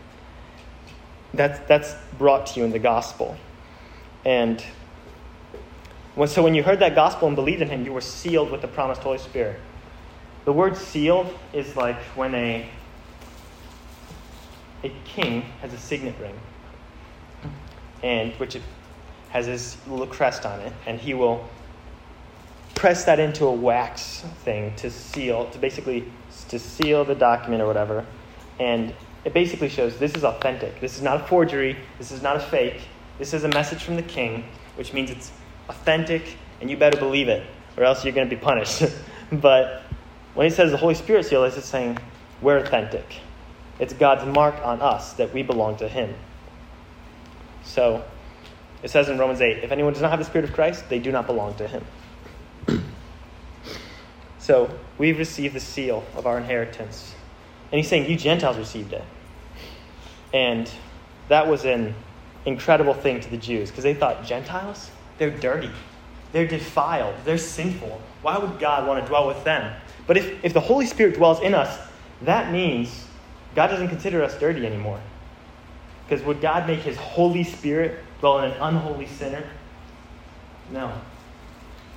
That's, 1.35 1.59
that's 1.69 1.95
brought 2.19 2.47
to 2.49 2.61
you 2.61 2.65
in 2.65 2.73
the 2.73 2.79
gospel. 2.79 3.37
And 4.25 4.65
so 6.29 6.43
when 6.43 6.55
you 6.55 6.63
heard 6.63 6.81
that 6.81 6.95
gospel 6.95 7.29
and 7.29 7.37
believed 7.37 7.63
in 7.63 7.69
him, 7.69 7.85
you 7.85 7.93
were 7.93 8.01
sealed 8.01 8.51
with 8.51 8.61
the 8.61 8.69
promised 8.69 9.03
Holy 9.03 9.19
Spirit. 9.19 9.61
the 10.45 10.53
word 10.53 10.77
sealed 10.77 11.33
is 11.53 11.77
like 11.77 12.01
when 12.17 12.35
a 12.35 12.69
a 14.83 14.93
king 15.05 15.43
has 15.61 15.73
a 15.73 15.79
signet 15.79 16.15
ring, 16.21 16.39
and 18.03 18.33
which 18.35 18.59
has 19.29 19.47
his 19.47 19.77
little 19.87 20.07
crest 20.07 20.47
on 20.47 20.59
it, 20.61 20.73
and 20.87 20.99
he 20.99 21.15
will 21.15 21.47
press 22.75 23.05
that 23.05 23.21
into 23.21 23.45
a 23.45 23.53
wax 23.53 24.25
thing 24.43 24.75
to 24.77 24.91
seal, 24.91 25.49
to 25.51 25.59
basically 25.59 26.11
to 26.49 26.59
seal 26.59 27.05
the 27.05 27.15
document 27.15 27.63
or 27.63 27.67
whatever, 27.67 28.07
and 28.59 28.95
it 29.25 29.35
basically 29.35 29.69
shows 29.69 29.99
this 29.99 30.15
is 30.15 30.25
authentic. 30.25 30.81
This 30.81 30.97
is 30.97 31.03
not 31.03 31.21
a 31.21 31.25
forgery. 31.25 31.77
This 31.99 32.11
is 32.11 32.23
not 32.23 32.37
a 32.37 32.41
fake. 32.41 32.81
This 33.19 33.35
is 33.35 33.45
a 33.45 33.49
message 33.49 33.85
from 33.85 33.97
the 33.97 34.03
king, 34.03 34.45
which 34.77 34.95
means 34.95 35.11
it's 35.11 35.31
authentic, 35.71 36.37
and 36.61 36.69
you 36.69 36.77
better 36.77 36.99
believe 36.99 37.29
it, 37.29 37.47
or 37.77 37.85
else 37.85 38.05
you're 38.05 38.13
going 38.13 38.29
to 38.29 38.37
be 38.37 38.41
punished. 38.41 38.83
but 39.33 39.83
when 40.35 40.49
he 40.49 40.55
says 40.55 40.71
the 40.71 40.77
Holy 40.77 40.95
Spirit 40.95 41.25
seal, 41.25 41.45
it's 41.45 41.57
just 41.57 41.71
saying 41.71 41.97
we're 42.43 42.59
authentic. 42.59 43.07
It's 43.79 43.95
God's 43.95 44.27
mark 44.27 44.55
on 44.63 44.83
us 44.83 45.15
that 45.15 45.33
we 45.33 45.43
belong 45.43 45.77
to 45.79 45.89
Him. 45.89 46.15
So 47.65 48.05
it 48.83 48.91
says 48.91 49.09
in 49.09 49.19
Romans 49.19 49.41
8 49.41 49.65
if 49.65 49.73
anyone 49.73 49.93
does 49.93 50.03
not 50.03 50.11
have 50.11 50.19
the 50.19 50.25
Spirit 50.25 50.45
of 50.45 50.55
Christ, 50.55 50.89
they 50.89 50.99
do 50.99 51.13
not 51.13 51.27
belong 51.27 51.55
to 51.55 51.69
Him. 51.69 51.85
so 54.39 54.71
we've 54.99 55.19
received 55.19 55.55
the 55.55 55.61
seal 55.61 56.05
of 56.15 56.27
our 56.27 56.37
inheritance. 56.37 57.15
And 57.73 57.79
he's 57.79 57.89
saying, 57.89 58.11
You 58.11 58.17
Gentiles 58.17 58.59
received 58.59 58.93
it. 58.93 59.05
And 60.35 60.71
that 61.29 61.47
was 61.47 61.65
an 61.65 61.95
incredible 62.45 62.95
thing 62.95 63.21
to 63.21 63.31
the 63.31 63.37
Jews 63.37 63.71
because 63.71 63.85
they 63.85 63.95
thought, 63.95 64.25
Gentiles? 64.25 64.91
They're 65.21 65.31
dirty. 65.31 65.71
They're 66.33 66.47
defiled. 66.47 67.15
They're 67.27 67.37
sinful. 67.37 68.01
Why 68.23 68.39
would 68.39 68.59
God 68.59 68.89
want 68.89 69.05
to 69.05 69.07
dwell 69.07 69.27
with 69.27 69.45
them? 69.45 69.71
But 70.07 70.17
if, 70.17 70.43
if 70.43 70.55
the 70.55 70.61
Holy 70.61 70.87
Spirit 70.87 71.15
dwells 71.15 71.41
in 71.41 71.53
us, 71.53 71.79
that 72.23 72.51
means 72.51 73.07
God 73.55 73.67
doesn't 73.67 73.89
consider 73.89 74.23
us 74.23 74.39
dirty 74.39 74.67
anymore. 74.67 74.99
Because 76.09 76.25
would 76.25 76.41
God 76.41 76.67
make 76.67 76.81
his 76.81 76.97
Holy 76.97 77.45
Spirit 77.45 77.99
dwell 78.21 78.39
in 78.39 78.51
an 78.53 78.57
unholy 78.63 79.07
sinner? 79.07 79.45
No. 80.73 80.91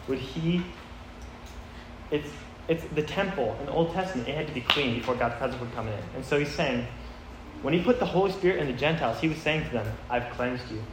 Would 0.09 0.19
he? 0.19 0.61
It's, 2.11 2.29
it's 2.67 2.83
the 2.93 3.03
temple 3.03 3.55
in 3.61 3.67
the 3.67 3.71
Old 3.71 3.93
Testament, 3.93 4.27
it 4.27 4.35
had 4.35 4.47
to 4.47 4.53
be 4.53 4.61
clean 4.61 4.95
before 4.95 5.15
God's 5.15 5.35
presence 5.35 5.61
would 5.61 5.73
come 5.73 5.87
in. 5.87 5.99
And 6.13 6.25
so 6.25 6.37
he's 6.37 6.53
saying, 6.53 6.85
when 7.61 7.73
he 7.73 7.81
put 7.81 7.99
the 7.99 8.05
Holy 8.05 8.33
Spirit 8.33 8.59
in 8.59 8.67
the 8.67 8.77
Gentiles, 8.77 9.21
he 9.21 9.29
was 9.29 9.37
saying 9.37 9.63
to 9.63 9.69
them, 9.71 9.87
I've 10.09 10.29
cleansed 10.33 10.69
you. 10.69 10.83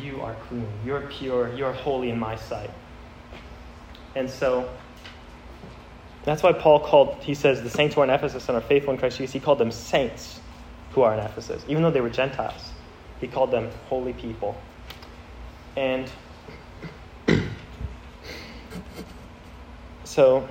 You 0.00 0.20
are 0.20 0.34
clean. 0.48 0.66
You're 0.84 1.02
pure. 1.02 1.54
You're 1.54 1.72
holy 1.72 2.10
in 2.10 2.18
my 2.18 2.36
sight. 2.36 2.70
And 4.14 4.28
so 4.30 4.68
that's 6.24 6.42
why 6.42 6.52
Paul 6.52 6.80
called, 6.80 7.16
he 7.20 7.34
says, 7.34 7.62
the 7.62 7.70
saints 7.70 7.94
who 7.94 8.00
are 8.00 8.04
in 8.04 8.10
Ephesus 8.10 8.48
and 8.48 8.56
are 8.56 8.62
faithful 8.62 8.92
in 8.92 8.98
Christ 8.98 9.18
Jesus, 9.18 9.32
he 9.32 9.40
called 9.40 9.58
them 9.58 9.70
saints 9.70 10.40
who 10.92 11.02
are 11.02 11.12
in 11.12 11.20
Ephesus. 11.20 11.64
Even 11.68 11.82
though 11.82 11.90
they 11.90 12.00
were 12.00 12.10
Gentiles, 12.10 12.72
he 13.20 13.28
called 13.28 13.50
them 13.50 13.70
holy 13.88 14.14
people. 14.14 14.56
And 15.76 16.10
so, 20.04 20.48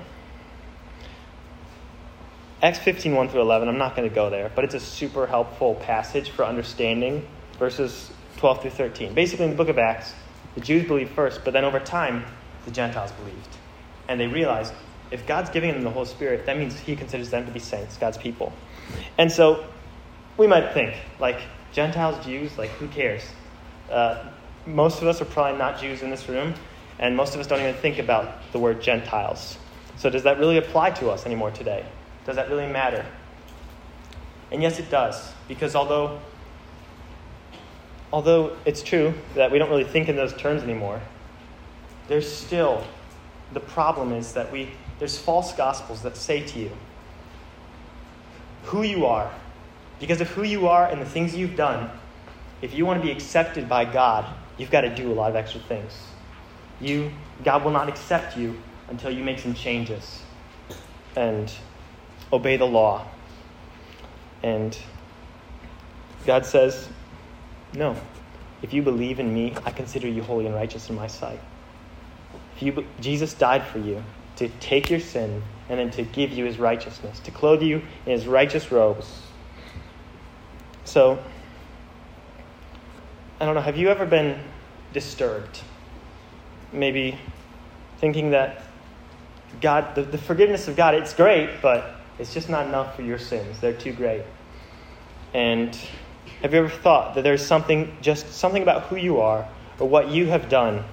Acts 2.62 2.80
15, 2.80 3.16
1 3.16 3.30
through 3.30 3.42
11, 3.42 3.68
I'm 3.68 3.78
not 3.78 3.96
going 3.96 4.08
to 4.08 4.14
go 4.14 4.30
there, 4.30 4.52
but 4.54 4.64
it's 4.64 4.76
a 4.76 4.80
super 4.80 5.26
helpful 5.26 5.76
passage 5.76 6.30
for 6.30 6.46
understanding 6.46 7.26
verses 7.58 8.12
12 8.44 8.62
through 8.62 8.72
13. 8.72 9.14
Basically, 9.14 9.46
in 9.46 9.52
the 9.52 9.56
book 9.56 9.70
of 9.70 9.78
Acts, 9.78 10.14
the 10.56 10.60
Jews 10.60 10.86
believed 10.86 11.12
first, 11.12 11.46
but 11.46 11.54
then 11.54 11.64
over 11.64 11.80
time, 11.80 12.26
the 12.66 12.72
Gentiles 12.72 13.14
believed. 13.14 13.56
And 14.10 14.20
they 14.20 14.28
realized 14.28 14.74
if 15.12 15.26
God's 15.26 15.50
giving 15.50 15.72
them 15.72 15.82
the 15.84 15.90
Holy 15.90 16.08
Spirit, 16.08 16.46
that 16.46 16.58
means 16.58 16.78
He 16.78 16.98
considers 16.98 17.30
them 17.30 17.46
to 17.46 17.54
be 17.54 17.60
saints, 17.62 17.96
God's 17.96 18.18
people. 18.18 18.52
And 19.18 19.32
so 19.32 19.66
we 20.36 20.46
might 20.46 20.74
think, 20.74 20.94
like, 21.22 21.40
Gentiles, 21.72 22.22
Jews, 22.26 22.58
like, 22.58 22.70
who 22.72 22.90
cares? 22.90 23.24
Uh, 23.90 24.26
most 24.66 25.02
of 25.02 25.08
us 25.08 25.22
are 25.22 25.26
probably 25.26 25.58
not 25.58 25.80
Jews 25.80 26.02
in 26.02 26.10
this 26.10 26.28
room, 26.28 26.54
and 27.00 27.16
most 27.16 27.36
of 27.36 27.40
us 27.40 27.48
don't 27.48 27.62
even 27.62 27.76
think 27.76 27.98
about 27.98 28.52
the 28.52 28.60
word 28.60 28.82
Gentiles. 28.82 29.58
So 29.96 30.10
does 30.10 30.24
that 30.24 30.38
really 30.38 30.58
apply 30.58 30.90
to 30.90 31.12
us 31.12 31.26
anymore 31.26 31.52
today? 31.52 31.86
Does 32.26 32.36
that 32.36 32.50
really 32.50 32.68
matter? 32.68 33.06
And 34.52 34.62
yes, 34.62 34.80
it 34.80 34.90
does, 34.90 35.32
because 35.48 35.78
although 35.78 36.20
although 38.14 38.56
it's 38.64 38.84
true 38.84 39.14
that 39.34 39.52
we 39.52 39.58
don't 39.58 39.70
really 39.70 39.84
think 39.84 40.08
in 40.08 40.16
those 40.16 40.34
terms 40.36 40.62
anymore, 40.64 41.02
there's 42.08 42.32
still 42.32 42.86
the 43.54 43.60
problem 43.60 44.14
is 44.14 44.34
that 44.34 44.52
we 44.52 44.70
there's 45.00 45.18
false 45.18 45.54
gospels 45.54 46.04
that 46.04 46.16
say 46.16 46.46
to 46.46 46.60
you 46.60 46.72
who 48.66 48.84
you 48.84 49.06
are. 49.06 49.32
Because 50.00 50.22
of 50.22 50.30
who 50.30 50.44
you 50.44 50.68
are 50.68 50.88
and 50.88 51.02
the 51.02 51.06
things 51.06 51.36
you've 51.36 51.56
done, 51.56 51.90
if 52.62 52.74
you 52.74 52.86
want 52.86 53.02
to 53.02 53.06
be 53.06 53.12
accepted 53.12 53.68
by 53.68 53.86
God, 53.86 54.26
you've 54.58 54.72
got 54.72 54.82
to 54.82 54.94
do 54.94 55.12
a 55.12 55.14
lot 55.14 55.30
of 55.30 55.36
extra 55.36 55.60
things. 55.62 55.94
You, 56.80 57.12
God 57.44 57.64
will 57.64 57.72
not 57.72 57.90
accept 57.90 58.38
you 58.38 58.56
until 58.90 59.12
you 59.12 59.24
make 59.24 59.40
some 59.40 59.54
changes 59.54 60.22
and 61.16 61.52
obey 62.32 62.58
the 62.58 62.66
law. 62.66 63.06
And 64.42 64.78
God 66.26 66.46
says, 66.46 66.90
No. 67.76 67.96
If 68.62 68.74
you 68.74 68.82
believe 68.82 69.20
in 69.20 69.34
me, 69.34 69.54
I 69.66 69.72
consider 69.72 70.08
you 70.08 70.24
holy 70.24 70.46
and 70.46 70.56
righteous 70.56 70.90
in 70.90 70.96
my 70.96 71.08
sight. 71.08 71.40
If 72.56 72.64
you, 72.64 72.86
Jesus 73.00 73.34
died 73.34 73.66
for 73.66 73.80
you 73.80 74.04
to 74.38 74.48
take 74.60 74.90
your 74.90 75.00
sin 75.00 75.44
and 75.70 75.80
then 75.80 75.92
to 75.92 76.04
give 76.04 76.32
you 76.32 76.46
his 76.46 76.60
righteousness, 76.60 77.20
to 77.20 77.32
clothe 77.32 77.62
you 77.62 77.82
in 78.06 78.12
his 78.12 78.28
righteous 78.28 78.72
robes. 78.72 79.22
So, 80.86 81.22
I 83.40 83.46
don't 83.46 83.56
know, 83.56 83.62
have 83.62 83.78
you 83.78 83.90
ever 83.90 84.06
been 84.06 84.40
disturbed? 84.94 85.60
Maybe 86.72 87.18
thinking 87.98 88.32
that 88.32 88.64
God, 89.62 89.96
the, 89.96 90.04
the 90.04 90.18
forgiveness 90.18 90.68
of 90.68 90.76
God, 90.76 90.96
it's 90.96 91.14
great, 91.14 91.62
but 91.62 91.96
it's 92.20 92.34
just 92.34 92.50
not 92.50 92.68
enough 92.68 92.96
for 92.96 93.02
your 93.02 93.18
sins. 93.18 93.60
They're 93.60 93.74
too 93.74 93.94
great. 93.94 94.24
And 95.34 95.78
have 96.44 96.54
you 96.54 96.60
ever 96.60 96.70
thought 96.70 97.16
that 97.16 97.24
there's 97.24 97.44
something, 97.44 97.98
just 98.02 98.32
something 98.32 98.62
about 98.62 98.84
who 98.84 98.96
you 98.96 99.20
are 99.20 99.48
or 99.80 99.90
what 99.90 100.10
you 100.10 100.28
have 100.28 100.48
done 100.50 100.84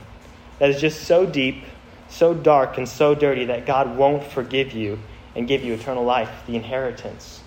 that 0.58 0.70
is 0.70 0.80
just 0.80 1.04
so 1.04 1.26
deep 1.26 1.64
so 2.10 2.34
dark 2.34 2.76
and 2.76 2.88
so 2.88 3.14
dirty 3.14 3.46
that 3.46 3.64
God 3.64 3.96
won't 3.96 4.24
forgive 4.24 4.72
you 4.72 4.98
and 5.34 5.46
give 5.46 5.62
you 5.62 5.72
eternal 5.74 6.04
life, 6.04 6.30
the 6.46 6.56
inheritance? 6.56 7.40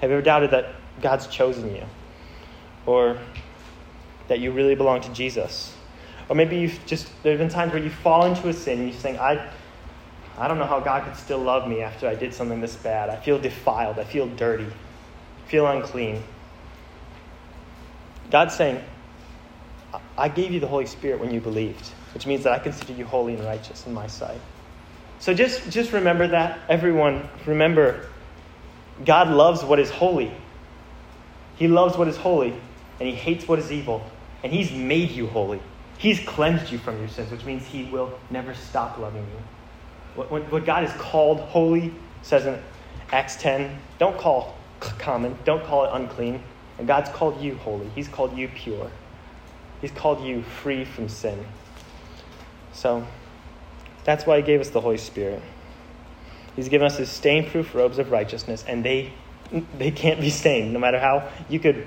Have 0.00 0.10
you 0.10 0.16
ever 0.16 0.22
doubted 0.22 0.52
that 0.52 0.74
God's 1.02 1.26
chosen 1.26 1.74
you? 1.74 1.84
Or 2.86 3.18
that 4.28 4.38
you 4.38 4.52
really 4.52 4.74
belong 4.74 5.00
to 5.02 5.12
Jesus? 5.12 5.74
Or 6.28 6.36
maybe 6.36 6.56
you've 6.56 6.78
just, 6.86 7.10
there 7.22 7.32
have 7.32 7.40
been 7.40 7.48
times 7.48 7.72
where 7.72 7.82
you 7.82 7.90
fall 7.90 8.24
into 8.24 8.48
a 8.48 8.52
sin 8.52 8.78
and 8.78 8.88
you 8.88 8.94
think, 8.94 9.18
I, 9.18 9.50
I 10.38 10.48
don't 10.48 10.58
know 10.58 10.66
how 10.66 10.80
God 10.80 11.04
could 11.04 11.16
still 11.16 11.38
love 11.38 11.68
me 11.68 11.82
after 11.82 12.08
I 12.08 12.14
did 12.14 12.32
something 12.32 12.60
this 12.60 12.76
bad. 12.76 13.10
I 13.10 13.16
feel 13.16 13.38
defiled. 13.38 13.98
I 13.98 14.04
feel 14.04 14.28
dirty. 14.28 14.66
I 14.66 15.50
feel 15.50 15.66
unclean. 15.66 16.22
God's 18.30 18.54
saying, 18.54 18.82
I 20.18 20.28
gave 20.28 20.50
you 20.50 20.60
the 20.60 20.66
Holy 20.66 20.86
Spirit 20.86 21.20
when 21.20 21.32
you 21.32 21.40
believed 21.40 21.90
which 22.14 22.26
means 22.26 22.44
that 22.44 22.52
I 22.52 22.58
consider 22.60 22.92
you 22.92 23.04
holy 23.04 23.34
and 23.34 23.44
righteous 23.44 23.86
in 23.86 23.92
my 23.92 24.06
sight. 24.06 24.40
So 25.18 25.34
just, 25.34 25.68
just 25.70 25.92
remember 25.92 26.28
that, 26.28 26.60
everyone. 26.68 27.28
Remember, 27.44 28.08
God 29.04 29.28
loves 29.28 29.64
what 29.64 29.80
is 29.80 29.90
holy. 29.90 30.32
He 31.56 31.66
loves 31.68 31.96
what 31.96 32.08
is 32.08 32.16
holy, 32.16 32.50
and 33.00 33.08
He 33.08 33.14
hates 33.14 33.48
what 33.48 33.58
is 33.58 33.72
evil. 33.72 34.08
And 34.42 34.52
He's 34.52 34.70
made 34.70 35.10
you 35.10 35.26
holy. 35.26 35.60
He's 35.98 36.20
cleansed 36.20 36.70
you 36.70 36.78
from 36.78 36.98
your 36.98 37.08
sins, 37.08 37.30
which 37.30 37.44
means 37.44 37.66
He 37.66 37.84
will 37.84 38.16
never 38.30 38.54
stop 38.54 38.98
loving 38.98 39.22
you. 39.22 40.22
What, 40.22 40.52
what 40.52 40.64
God 40.64 40.84
is 40.84 40.92
called 40.92 41.40
holy 41.40 41.92
says 42.22 42.46
in 42.46 42.60
Acts 43.10 43.36
10 43.36 43.76
don't 43.98 44.16
call 44.16 44.56
common, 44.80 45.36
don't 45.44 45.64
call 45.64 45.84
it 45.84 45.90
unclean. 45.92 46.42
And 46.78 46.86
God's 46.86 47.10
called 47.10 47.40
you 47.40 47.56
holy, 47.56 47.88
He's 47.94 48.08
called 48.08 48.36
you 48.36 48.48
pure, 48.48 48.90
He's 49.80 49.92
called 49.92 50.24
you 50.24 50.42
free 50.42 50.84
from 50.84 51.08
sin. 51.08 51.44
So 52.72 53.06
that's 54.04 54.26
why 54.26 54.36
he 54.36 54.42
gave 54.42 54.60
us 54.60 54.70
the 54.70 54.80
Holy 54.80 54.98
Spirit. 54.98 55.42
He's 56.54 56.68
given 56.68 56.86
us 56.86 56.98
his 56.98 57.10
stain 57.10 57.50
proof 57.50 57.74
robes 57.74 57.98
of 57.98 58.10
righteousness, 58.10 58.64
and 58.68 58.84
they, 58.84 59.12
they 59.78 59.90
can't 59.90 60.20
be 60.20 60.30
stained, 60.30 60.72
no 60.72 60.78
matter 60.78 61.00
how 61.00 61.28
you 61.48 61.58
could 61.58 61.86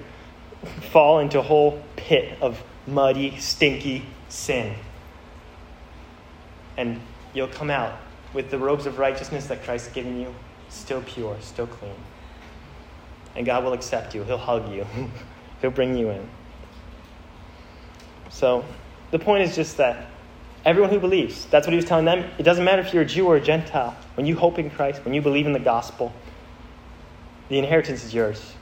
fall 0.91 1.19
into 1.19 1.39
a 1.39 1.43
whole 1.43 1.81
pit 1.95 2.37
of 2.41 2.61
muddy, 2.85 3.37
stinky 3.37 4.05
sin. 4.29 4.73
And 6.75 6.99
you'll 7.33 7.47
come 7.47 7.69
out 7.69 7.97
with 8.33 8.49
the 8.49 8.57
robes 8.57 8.85
of 8.85 8.97
righteousness 8.97 9.47
that 9.47 9.63
Christ 9.63 9.85
has 9.85 9.93
given 9.93 10.19
you, 10.19 10.33
still 10.69 11.01
pure, 11.01 11.37
still 11.41 11.67
clean. 11.67 11.95
And 13.37 13.45
God 13.45 13.63
will 13.63 13.73
accept 13.73 14.13
you, 14.13 14.23
He'll 14.23 14.37
hug 14.37 14.69
you, 14.73 14.85
He'll 15.61 15.71
bring 15.71 15.95
you 15.95 16.09
in. 16.09 16.27
So, 18.29 18.65
the 19.11 19.19
point 19.19 19.43
is 19.43 19.55
just 19.55 19.77
that 19.77 20.07
Everyone 20.67 20.89
who 20.89 20.99
believes. 20.99 21.45
That's 21.45 21.65
what 21.65 21.71
he 21.71 21.77
was 21.77 21.85
telling 21.85 22.03
them. 22.03 22.29
It 22.37 22.43
doesn't 22.43 22.65
matter 22.65 22.81
if 22.81 22.93
you're 22.93 23.03
a 23.03 23.05
Jew 23.05 23.25
or 23.25 23.37
a 23.37 23.41
Gentile. 23.41 23.95
When 24.15 24.25
you 24.25 24.35
hope 24.35 24.59
in 24.59 24.69
Christ, 24.69 25.05
when 25.05 25.13
you 25.13 25.21
believe 25.21 25.45
in 25.45 25.53
the 25.53 25.59
gospel, 25.59 26.11
the 27.47 27.57
inheritance 27.57 28.03
is 28.03 28.13
yours. 28.13 28.53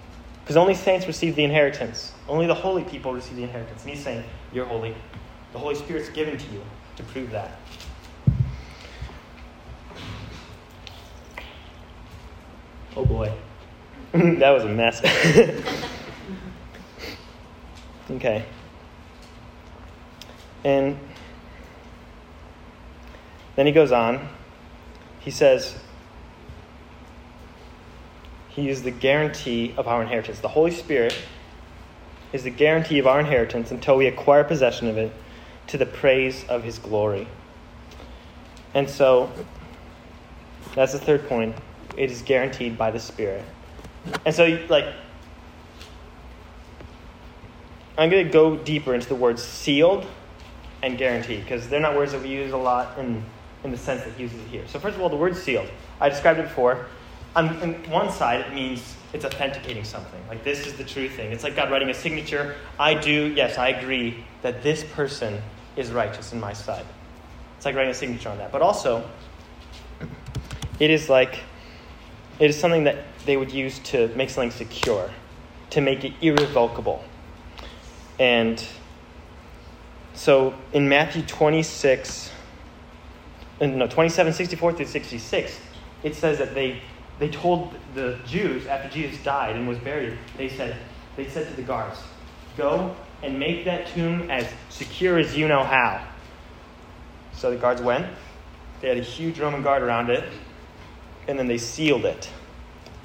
Because 0.44 0.56
only 0.56 0.76
saints 0.76 1.08
receive 1.08 1.36
the 1.36 1.44
inheritance. 1.44 2.14
Only 2.28 2.46
the 2.46 2.54
holy 2.54 2.84
people 2.84 3.12
receive 3.12 3.38
the 3.38 3.42
inheritance. 3.42 3.82
And 3.82 3.90
he's 3.90 4.04
saying, 4.04 4.24
You're 4.54 4.68
holy. 4.68 4.96
The 5.52 5.58
Holy 5.58 5.74
Spirit's 5.74 6.10
given 6.10 6.38
to 6.38 6.54
you 6.54 6.62
to 6.98 7.04
prove 7.06 7.32
that. 7.32 7.60
Oh 12.96 13.04
boy. 13.04 13.34
that 14.40 14.52
was 14.52 14.64
a 14.64 14.70
mess. 14.70 15.02
okay. 18.12 18.46
And 20.64 20.98
then 23.58 23.66
he 23.66 23.74
goes 23.74 23.92
on. 23.92 24.30
He 25.20 25.32
says, 25.32 25.78
He 28.48 28.70
is 28.70 28.84
the 28.84 28.92
guarantee 28.92 29.74
of 29.76 29.86
our 29.90 30.02
inheritance. 30.02 30.40
The 30.40 30.48
Holy 30.48 30.72
Spirit 30.72 31.14
is 32.32 32.44
the 32.44 32.52
guarantee 32.52 33.00
of 33.00 33.08
our 33.08 33.20
inheritance 33.20 33.72
until 33.72 33.98
we 33.98 34.08
acquire 34.08 34.46
possession 34.46 34.88
of 34.88 34.98
it 34.98 35.12
to 35.68 35.78
the 35.78 35.86
praise 35.86 36.46
of 36.48 36.64
His 36.64 36.80
glory. 36.80 37.28
And 38.74 38.90
so, 38.90 39.30
that's 40.74 40.94
the 40.94 41.00
third 41.00 41.28
point. 41.28 41.54
It 41.98 42.12
is 42.12 42.22
guaranteed 42.22 42.78
by 42.78 42.92
the 42.92 43.00
Spirit. 43.00 43.44
And 44.26 44.34
so, 44.34 44.60
like, 44.70 44.86
I'm 47.98 48.10
going 48.10 48.26
to 48.26 48.32
go 48.32 48.58
deeper 48.58 48.94
into 48.94 49.08
the 49.08 49.16
words 49.16 49.44
sealed 49.44 50.06
and 50.84 50.98
guaranteed 50.98 51.42
because 51.42 51.68
they're 51.68 51.80
not 51.80 51.96
words 51.96 52.12
that 52.12 52.22
we 52.22 52.30
use 52.30 52.52
a 52.52 52.58
lot 52.58 52.98
in 52.98 53.24
in 53.66 53.72
the 53.72 53.78
sense 53.78 54.04
that 54.04 54.14
he 54.14 54.24
uses 54.24 54.40
it 54.40 54.48
here. 54.48 54.64
So, 54.68 54.80
first 54.80 54.96
of 54.96 55.02
all, 55.02 55.10
the 55.10 55.18
word 55.18 55.36
sealed. 55.36 55.70
I 56.00 56.08
described 56.08 56.40
it 56.40 56.44
before. 56.44 56.86
On, 57.36 57.50
on 57.62 57.74
one 57.90 58.10
side, 58.12 58.42
it 58.42 58.54
means 58.54 58.96
it's 59.12 59.26
authenticating 59.26 59.84
something. 59.84 60.22
Like, 60.30 60.44
this 60.44 60.66
is 60.66 60.74
the 60.74 60.86
true 60.86 61.10
thing. 61.10 61.32
It's 61.32 61.44
like 61.44 61.56
God 61.56 61.70
writing 61.70 61.90
a 61.90 61.94
signature. 61.94 62.56
I 62.80 62.94
do, 62.94 63.34
yes, 63.36 63.58
I 63.58 63.70
agree 63.70 64.24
that 64.42 64.64
this 64.64 64.86
person 64.94 65.42
is 65.76 65.92
righteous 65.92 66.32
in 66.32 66.40
my 66.40 66.54
sight. 66.54 66.86
It's 67.58 67.66
like 67.66 67.76
writing 67.76 67.92
a 67.92 67.96
signature 67.96 68.30
on 68.30 68.38
that. 68.38 68.52
But 68.52 68.62
also, 68.62 69.10
it 70.80 70.90
is 70.90 71.10
like, 71.10 71.40
it 72.40 72.50
is 72.50 72.58
something 72.58 72.86
that 72.86 72.98
they 73.26 73.38
would 73.38 73.52
use 73.52 73.80
to 73.80 74.08
make 74.16 74.30
something 74.30 74.52
secure, 74.52 75.12
to 75.72 75.82
make 75.82 76.04
it 76.04 76.14
irrevocable. 76.22 77.04
And 78.20 78.64
so 80.14 80.56
in 80.72 80.88
Matthew 80.88 81.24
26, 81.24 82.32
uh, 83.62 83.66
no, 83.66 83.88
27, 83.88 84.34
64 84.34 84.74
through 84.74 84.86
66, 84.86 85.60
it 86.04 86.16
says 86.16 86.38
that 86.38 86.54
they, 86.54 86.82
they 87.20 87.30
told 87.30 87.74
the 87.94 88.20
Jews 88.26 88.68
after 88.68 88.90
Jesus 88.90 89.22
died 89.24 89.56
and 89.56 89.68
was 89.68 89.78
buried, 89.80 90.18
they 90.38 90.50
said, 90.50 90.76
they 91.16 91.28
said 91.28 91.48
to 91.48 91.54
the 91.54 91.62
guards, 91.62 92.00
Go 92.58 92.96
and 93.24 93.40
make 93.40 93.66
that 93.66 93.88
tomb 93.88 94.30
as 94.30 94.48
secure 94.70 95.18
as 95.18 95.36
you 95.36 95.48
know 95.48 95.64
how. 95.64 96.06
So 97.34 97.50
the 97.52 97.58
guards 97.58 97.82
went. 97.82 98.08
They 98.82 98.90
had 98.90 98.98
a 98.98 99.02
huge 99.02 99.40
Roman 99.40 99.62
guard 99.62 99.82
around 99.82 100.10
it, 100.10 100.24
and 101.28 101.40
then 101.40 101.48
they 101.48 101.58
sealed 101.58 102.06
it, 102.06 102.30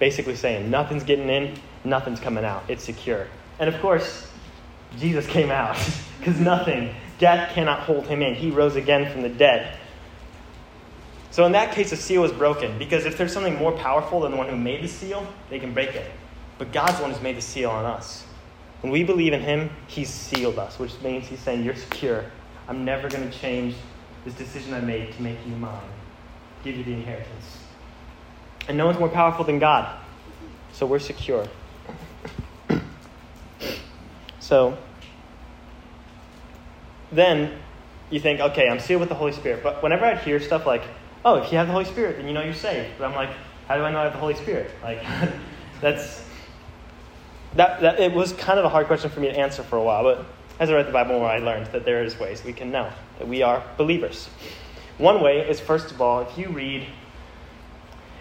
basically 0.00 0.34
saying, 0.34 0.68
Nothing's 0.68 1.04
getting 1.04 1.28
in, 1.28 1.54
nothing's 1.84 2.18
coming 2.18 2.44
out. 2.44 2.64
It's 2.66 2.82
secure. 2.82 3.28
And 3.60 3.72
of 3.72 3.80
course, 3.80 4.26
Jesus 4.98 5.26
came 5.28 5.52
out 5.52 5.76
because 6.18 6.40
nothing, 6.40 6.92
death 7.18 7.52
cannot 7.54 7.80
hold 7.80 8.08
him 8.08 8.22
in. 8.22 8.34
He 8.34 8.50
rose 8.50 8.74
again 8.74 9.12
from 9.12 9.22
the 9.22 9.28
dead. 9.28 9.76
So 11.30 11.46
in 11.46 11.52
that 11.52 11.72
case, 11.72 11.90
the 11.90 11.96
seal 11.96 12.24
is 12.24 12.32
broken 12.32 12.76
because 12.76 13.04
if 13.04 13.16
there's 13.16 13.32
something 13.32 13.54
more 13.54 13.70
powerful 13.70 14.20
than 14.20 14.32
the 14.32 14.36
one 14.36 14.48
who 14.48 14.56
made 14.56 14.82
the 14.82 14.88
seal, 14.88 15.24
they 15.48 15.60
can 15.60 15.72
break 15.72 15.94
it. 15.94 16.10
But 16.58 16.72
God's 16.72 17.00
one 17.00 17.12
who's 17.12 17.22
made 17.22 17.36
the 17.36 17.42
seal 17.42 17.70
on 17.70 17.84
us. 17.84 18.24
When 18.80 18.90
we 18.90 19.04
believe 19.04 19.32
in 19.32 19.40
Him, 19.40 19.70
He's 19.86 20.08
sealed 20.08 20.58
us, 20.58 20.78
which 20.78 20.98
means 21.02 21.28
He's 21.28 21.38
saying, 21.38 21.64
You're 21.64 21.76
secure. 21.76 22.24
I'm 22.66 22.84
never 22.84 23.08
going 23.08 23.28
to 23.30 23.38
change 23.38 23.74
this 24.24 24.34
decision 24.34 24.74
I 24.74 24.80
made 24.80 25.12
to 25.14 25.22
make 25.22 25.38
you 25.46 25.54
mine, 25.56 25.80
give 26.64 26.76
you 26.76 26.84
the 26.84 26.92
inheritance. 26.92 27.59
And 28.68 28.76
no 28.76 28.86
one's 28.86 28.98
more 28.98 29.08
powerful 29.08 29.44
than 29.44 29.58
God. 29.58 29.98
So 30.72 30.86
we're 30.86 30.98
secure. 30.98 31.46
so 34.38 34.76
then 37.12 37.58
you 38.10 38.20
think, 38.20 38.40
okay, 38.40 38.68
I'm 38.68 38.80
sealed 38.80 39.00
with 39.00 39.08
the 39.08 39.14
Holy 39.14 39.32
Spirit. 39.32 39.62
But 39.62 39.82
whenever 39.82 40.04
I 40.04 40.16
hear 40.16 40.40
stuff 40.40 40.66
like, 40.66 40.82
oh, 41.24 41.36
if 41.36 41.50
you 41.52 41.58
have 41.58 41.66
the 41.66 41.72
Holy 41.72 41.84
Spirit, 41.84 42.16
then 42.16 42.26
you 42.26 42.32
know 42.32 42.42
you're 42.42 42.54
saved. 42.54 42.90
But 42.98 43.06
I'm 43.06 43.14
like, 43.14 43.30
how 43.68 43.76
do 43.76 43.82
I 43.82 43.90
know 43.90 44.00
I 44.00 44.04
have 44.04 44.12
the 44.12 44.18
Holy 44.18 44.34
Spirit? 44.34 44.70
Like, 44.82 45.02
that's 45.80 46.24
that, 47.54 47.80
that. 47.80 48.00
It 48.00 48.12
was 48.12 48.32
kind 48.32 48.58
of 48.58 48.64
a 48.64 48.68
hard 48.68 48.86
question 48.86 49.10
for 49.10 49.20
me 49.20 49.28
to 49.28 49.38
answer 49.38 49.62
for 49.62 49.76
a 49.76 49.82
while, 49.82 50.02
but 50.02 50.24
as 50.58 50.70
I 50.70 50.74
read 50.74 50.86
the 50.86 50.92
Bible 50.92 51.18
more, 51.18 51.28
I 51.28 51.38
learned 51.38 51.66
that 51.68 51.84
there 51.84 52.04
is 52.04 52.18
ways 52.18 52.44
we 52.44 52.52
can 52.52 52.70
know 52.70 52.90
that 53.18 53.26
we 53.26 53.42
are 53.42 53.64
believers. 53.76 54.28
One 54.98 55.22
way 55.22 55.40
is, 55.48 55.58
first 55.58 55.90
of 55.90 56.00
all, 56.00 56.20
if 56.20 56.36
you 56.36 56.48
read, 56.50 56.86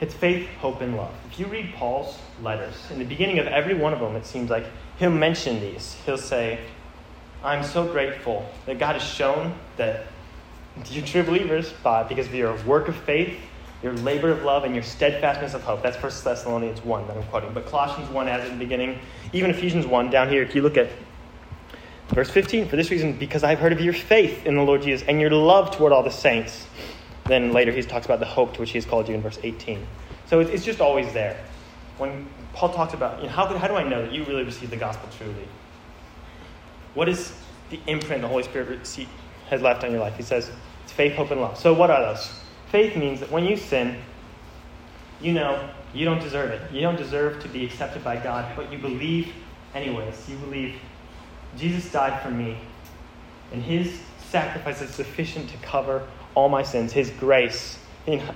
it's 0.02 0.14
faith, 0.14 0.48
hope, 0.60 0.82
and 0.82 0.96
love. 0.96 1.14
If 1.32 1.40
you 1.40 1.46
read 1.48 1.74
Paul's 1.76 2.18
letters, 2.42 2.76
in 2.92 3.00
the 3.00 3.06
beginning 3.06 3.40
of 3.40 3.48
every 3.48 3.74
one 3.74 3.94
of 3.94 4.00
them, 4.00 4.16
it 4.16 4.26
seems 4.26 4.50
like 4.50 4.66
he'll 4.98 5.10
mention 5.10 5.60
these. 5.60 5.98
He'll 6.06 6.18
say, 6.18 6.60
I'm 7.44 7.64
so 7.64 7.86
grateful 7.86 8.46
that 8.66 8.80
God 8.80 8.94
has 8.94 9.04
shown 9.04 9.54
that 9.78 10.06
you're 10.90 11.06
true 11.06 11.24
believers 11.24 11.74
by 11.84 12.04
because 12.04 12.28
of 12.28 12.34
your 12.34 12.56
work 12.64 12.88
of 12.88 12.96
faith, 12.96 13.38
your 13.84 13.94
labor 13.94 14.30
of 14.30 14.44
love, 14.44 14.64
and 14.64 14.74
your 14.74 14.84
steadfastness 14.84 15.54
of 15.54 15.64
hope. 15.64 15.82
That's 15.82 16.02
1 16.02 16.12
Thessalonians 16.24 16.84
1 16.84 17.08
that 17.08 17.18
I'm 17.18 17.24
quoting. 17.24 17.54
But 17.54 17.66
Colossians 17.66 18.10
1 18.10 18.28
has 18.28 18.46
in 18.50 18.58
the 18.58 18.64
beginning, 18.64 19.00
even 19.34 19.52
Ephesians 19.52 19.86
1 19.86 20.10
down 20.10 20.30
here, 20.30 20.44
if 20.44 20.56
you 20.56 20.62
look 20.62 20.78
at 20.78 20.90
verse 22.10 22.30
15, 22.30 22.68
for 22.68 22.76
this 22.76 22.92
reason, 22.92 23.14
because 23.14 23.44
I've 23.44 23.60
heard 23.60 23.74
of 23.74 23.82
your 23.82 23.94
faith 23.94 24.46
in 24.46 24.56
the 24.56 24.62
Lord 24.62 24.82
Jesus 24.82 25.08
and 25.08 25.20
your 25.20 25.32
love 25.32 25.76
toward 25.76 25.92
all 25.92 26.04
the 26.04 26.10
saints. 26.10 26.68
Then 27.30 27.54
later 27.54 27.72
he 27.72 27.84
talks 27.84 28.06
about 28.06 28.20
the 28.20 28.26
hope 28.26 28.56
to 28.56 28.60
which 28.60 28.72
he 28.72 28.78
has 28.80 28.86
called 28.86 29.08
you 29.08 29.14
in 29.14 29.22
verse 29.22 29.38
18. 29.44 29.86
So 30.26 30.40
it's 30.40 30.66
just 30.66 30.82
always 30.82 31.14
there. 31.14 31.40
When 32.00 32.28
Paul 32.54 32.74
talks 32.74 32.96
about, 32.96 33.20
you 33.20 33.28
know, 33.28 33.34
how, 33.34 33.46
how 33.56 33.68
do 33.68 33.76
I 33.76 33.88
know 33.88 34.02
that 34.02 34.12
you 34.12 34.24
really 34.26 34.44
received 34.44 34.72
the 34.72 34.78
gospel 34.78 35.08
truly? 35.16 35.48
What 36.96 37.08
is 37.08 37.34
the 37.70 37.80
imprint 37.86 38.24
the 38.24 38.28
Holy 38.28 38.42
Spirit 38.42 38.80
has 39.50 39.62
left 39.62 39.84
on 39.84 39.92
your 39.92 40.00
life? 40.00 40.18
He 40.18 40.24
says, 40.24 40.50
it's 40.84 40.92
faith, 40.92 41.14
hope, 41.14 41.30
and 41.30 41.40
love. 41.40 41.58
So, 41.60 41.72
what 41.72 41.92
are 41.92 42.02
those? 42.02 42.32
Faith 42.72 42.96
means 42.96 43.20
that 43.20 43.32
when 43.32 43.46
you 43.46 43.56
sin, 43.56 44.02
you 45.22 45.34
know 45.34 45.70
you 45.94 46.06
don't 46.06 46.20
deserve 46.20 46.50
it. 46.50 46.72
You 46.72 46.82
don't 46.82 46.96
deserve 46.96 47.42
to 47.44 47.48
be 47.48 47.64
accepted 47.64 48.04
by 48.04 48.18
God, 48.18 48.56
but 48.56 48.72
you 48.72 48.80
believe 48.80 49.34
anyways. 49.76 50.28
You 50.28 50.38
believe 50.38 50.80
Jesus 51.58 51.92
died 51.92 52.22
for 52.24 52.32
me, 52.32 52.58
and 53.52 53.62
his 53.62 54.02
sacrifice 54.30 54.82
is 54.82 54.90
sufficient 54.90 55.50
to 55.50 55.58
cover 55.58 56.08
all 56.36 56.50
my 56.50 56.64
sins. 56.64 56.94
His 56.94 57.10
grace. 57.12 57.78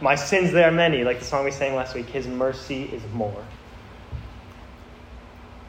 my 0.02 0.16
sins, 0.16 0.52
they 0.52 0.64
are 0.64 0.72
many, 0.72 1.04
like 1.04 1.20
the 1.20 1.26
song 1.26 1.46
we 1.46 1.52
sang 1.52 1.76
last 1.76 1.96
week. 1.96 2.08
His 2.08 2.28
mercy 2.28 2.84
is 2.84 3.02
more. 3.14 3.46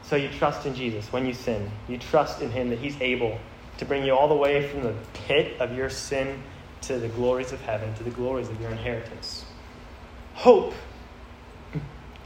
So 0.02 0.16
you 0.16 0.28
trust 0.28 0.66
in 0.66 0.74
Jesus 0.74 1.10
when 1.12 1.26
you 1.26 1.32
sin. 1.32 1.70
You 1.88 1.98
trust 1.98 2.42
in 2.42 2.50
Him 2.50 2.70
that 2.70 2.78
He's 2.78 3.00
able 3.00 3.38
to 3.78 3.84
bring 3.84 4.04
you 4.04 4.14
all 4.14 4.28
the 4.28 4.34
way 4.34 4.68
from 4.68 4.82
the 4.82 4.94
pit 5.12 5.60
of 5.60 5.74
your 5.76 5.88
sin 5.88 6.42
to 6.82 6.98
the 6.98 7.08
glories 7.08 7.52
of 7.52 7.60
heaven, 7.62 7.94
to 7.94 8.02
the 8.02 8.10
glories 8.10 8.48
of 8.48 8.60
your 8.60 8.70
inheritance. 8.70 9.46
Hope 10.34 10.74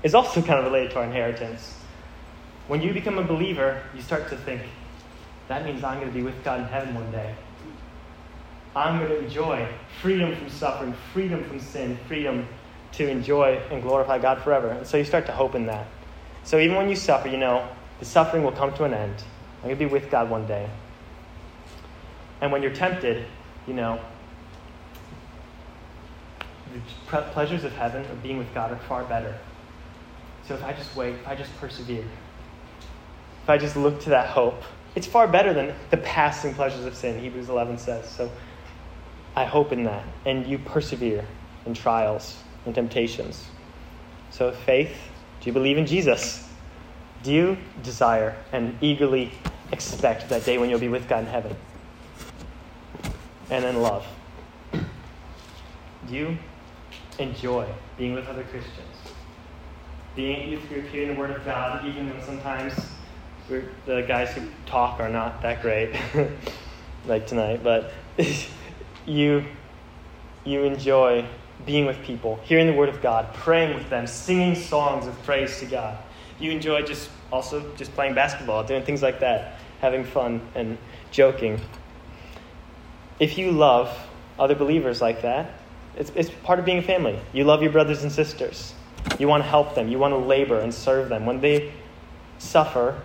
is 0.02 0.14
also 0.14 0.42
kind 0.42 0.58
of 0.58 0.64
related 0.64 0.90
to 0.92 0.98
our 0.98 1.04
inheritance. 1.04 1.74
When 2.66 2.82
you 2.82 2.92
become 2.92 3.18
a 3.18 3.24
believer, 3.24 3.82
you 3.94 4.02
start 4.02 4.28
to 4.30 4.36
think, 4.36 4.62
that 5.46 5.64
means 5.64 5.82
I'm 5.84 5.98
going 5.98 6.10
to 6.10 6.14
be 6.14 6.22
with 6.22 6.44
God 6.44 6.60
in 6.60 6.66
heaven 6.66 6.94
one 6.94 7.10
day. 7.10 7.34
I'm 8.76 8.98
going 8.98 9.10
to 9.10 9.18
enjoy 9.18 9.68
freedom 10.00 10.34
from 10.36 10.48
suffering, 10.48 10.94
freedom 11.12 11.42
from 11.44 11.60
sin, 11.60 11.98
freedom 12.06 12.46
to 12.92 13.08
enjoy 13.08 13.60
and 13.70 13.82
glorify 13.82 14.18
God 14.18 14.42
forever. 14.42 14.68
And 14.70 14.86
so 14.86 14.96
you 14.96 15.04
start 15.04 15.26
to 15.26 15.32
hope 15.32 15.54
in 15.54 15.66
that. 15.66 15.86
So 16.44 16.58
even 16.58 16.76
when 16.76 16.88
you 16.88 16.96
suffer, 16.96 17.28
you 17.28 17.36
know, 17.36 17.68
the 17.98 18.04
suffering 18.04 18.42
will 18.42 18.52
come 18.52 18.72
to 18.74 18.84
an 18.84 18.94
end. 18.94 19.22
I'm 19.58 19.68
going 19.68 19.78
to 19.78 19.84
be 19.84 19.90
with 19.90 20.10
God 20.10 20.30
one 20.30 20.46
day. 20.46 20.68
And 22.40 22.52
when 22.52 22.62
you're 22.62 22.74
tempted, 22.74 23.26
you 23.66 23.74
know, 23.74 24.00
the 26.72 27.22
pleasures 27.32 27.64
of 27.64 27.72
heaven, 27.72 28.04
of 28.06 28.22
being 28.22 28.38
with 28.38 28.52
God, 28.54 28.70
are 28.70 28.76
far 28.76 29.04
better. 29.04 29.36
So 30.46 30.54
if 30.54 30.62
I 30.62 30.72
just 30.72 30.94
wait, 30.94 31.14
if 31.14 31.26
I 31.26 31.34
just 31.34 31.54
persevere, 31.58 32.04
if 33.42 33.50
I 33.50 33.58
just 33.58 33.76
look 33.76 34.00
to 34.02 34.10
that 34.10 34.28
hope, 34.28 34.62
it's 34.94 35.06
far 35.06 35.28
better 35.28 35.52
than 35.52 35.74
the 35.90 35.96
passing 35.98 36.54
pleasures 36.54 36.84
of 36.84 36.94
sin, 36.94 37.20
Hebrews 37.20 37.48
11 37.48 37.78
says. 37.78 38.08
So 38.08 38.30
I 39.38 39.44
hope 39.44 39.70
in 39.70 39.84
that. 39.84 40.04
And 40.26 40.44
you 40.48 40.58
persevere 40.58 41.24
in 41.64 41.72
trials 41.72 42.42
and 42.66 42.74
temptations. 42.74 43.46
So 44.32 44.50
faith 44.50 44.90
do 45.40 45.46
you 45.46 45.52
believe 45.52 45.78
in 45.78 45.86
Jesus? 45.86 46.48
Do 47.22 47.32
you 47.32 47.56
desire 47.84 48.34
and 48.50 48.76
eagerly 48.80 49.30
expect 49.70 50.28
that 50.30 50.44
day 50.44 50.58
when 50.58 50.68
you'll 50.70 50.80
be 50.80 50.88
with 50.88 51.08
God 51.08 51.20
in 51.20 51.26
heaven? 51.26 51.56
And 53.48 53.62
then 53.62 53.80
love. 53.80 54.04
do 54.72 54.80
you 56.14 56.36
enjoy 57.20 57.68
being 57.96 58.14
with 58.14 58.26
other 58.26 58.42
Christians? 58.42 58.96
Being 60.16 60.50
youth 60.50 60.68
group, 60.68 60.88
hearing 60.88 61.14
the 61.14 61.14
Word 61.14 61.30
of 61.30 61.44
God, 61.44 61.86
even 61.86 62.10
when 62.10 62.20
sometimes 62.24 62.74
the 63.86 64.04
guys 64.08 64.32
who 64.32 64.48
talk 64.66 64.98
are 64.98 65.08
not 65.08 65.40
that 65.42 65.62
great, 65.62 65.94
like 67.06 67.28
tonight, 67.28 67.62
but 67.62 67.92
you, 69.08 69.44
you 70.44 70.62
enjoy 70.64 71.26
being 71.66 71.86
with 71.86 72.00
people, 72.02 72.38
hearing 72.44 72.66
the 72.66 72.72
Word 72.72 72.88
of 72.88 73.02
God, 73.02 73.32
praying 73.34 73.74
with 73.74 73.88
them, 73.90 74.06
singing 74.06 74.54
songs 74.54 75.06
of 75.06 75.20
praise 75.24 75.58
to 75.60 75.66
God. 75.66 75.98
You 76.38 76.52
enjoy 76.52 76.82
just 76.82 77.10
also 77.32 77.74
just 77.76 77.92
playing 77.94 78.14
basketball, 78.14 78.64
doing 78.64 78.82
things 78.82 79.02
like 79.02 79.20
that, 79.20 79.58
having 79.80 80.04
fun 80.04 80.40
and 80.54 80.78
joking. 81.10 81.60
If 83.18 83.36
you 83.36 83.50
love 83.50 83.96
other 84.38 84.54
believers 84.54 85.00
like 85.02 85.22
that, 85.22 85.50
it's, 85.96 86.12
it's 86.14 86.30
part 86.30 86.58
of 86.58 86.64
being 86.64 86.78
a 86.78 86.82
family. 86.82 87.18
You 87.32 87.44
love 87.44 87.60
your 87.60 87.72
brothers 87.72 88.04
and 88.04 88.12
sisters. 88.12 88.72
You 89.18 89.26
want 89.26 89.42
to 89.42 89.48
help 89.48 89.74
them. 89.74 89.88
You 89.88 89.98
want 89.98 90.12
to 90.12 90.18
labor 90.18 90.60
and 90.60 90.72
serve 90.72 91.08
them. 91.08 91.26
When 91.26 91.40
they 91.40 91.72
suffer, 92.38 93.00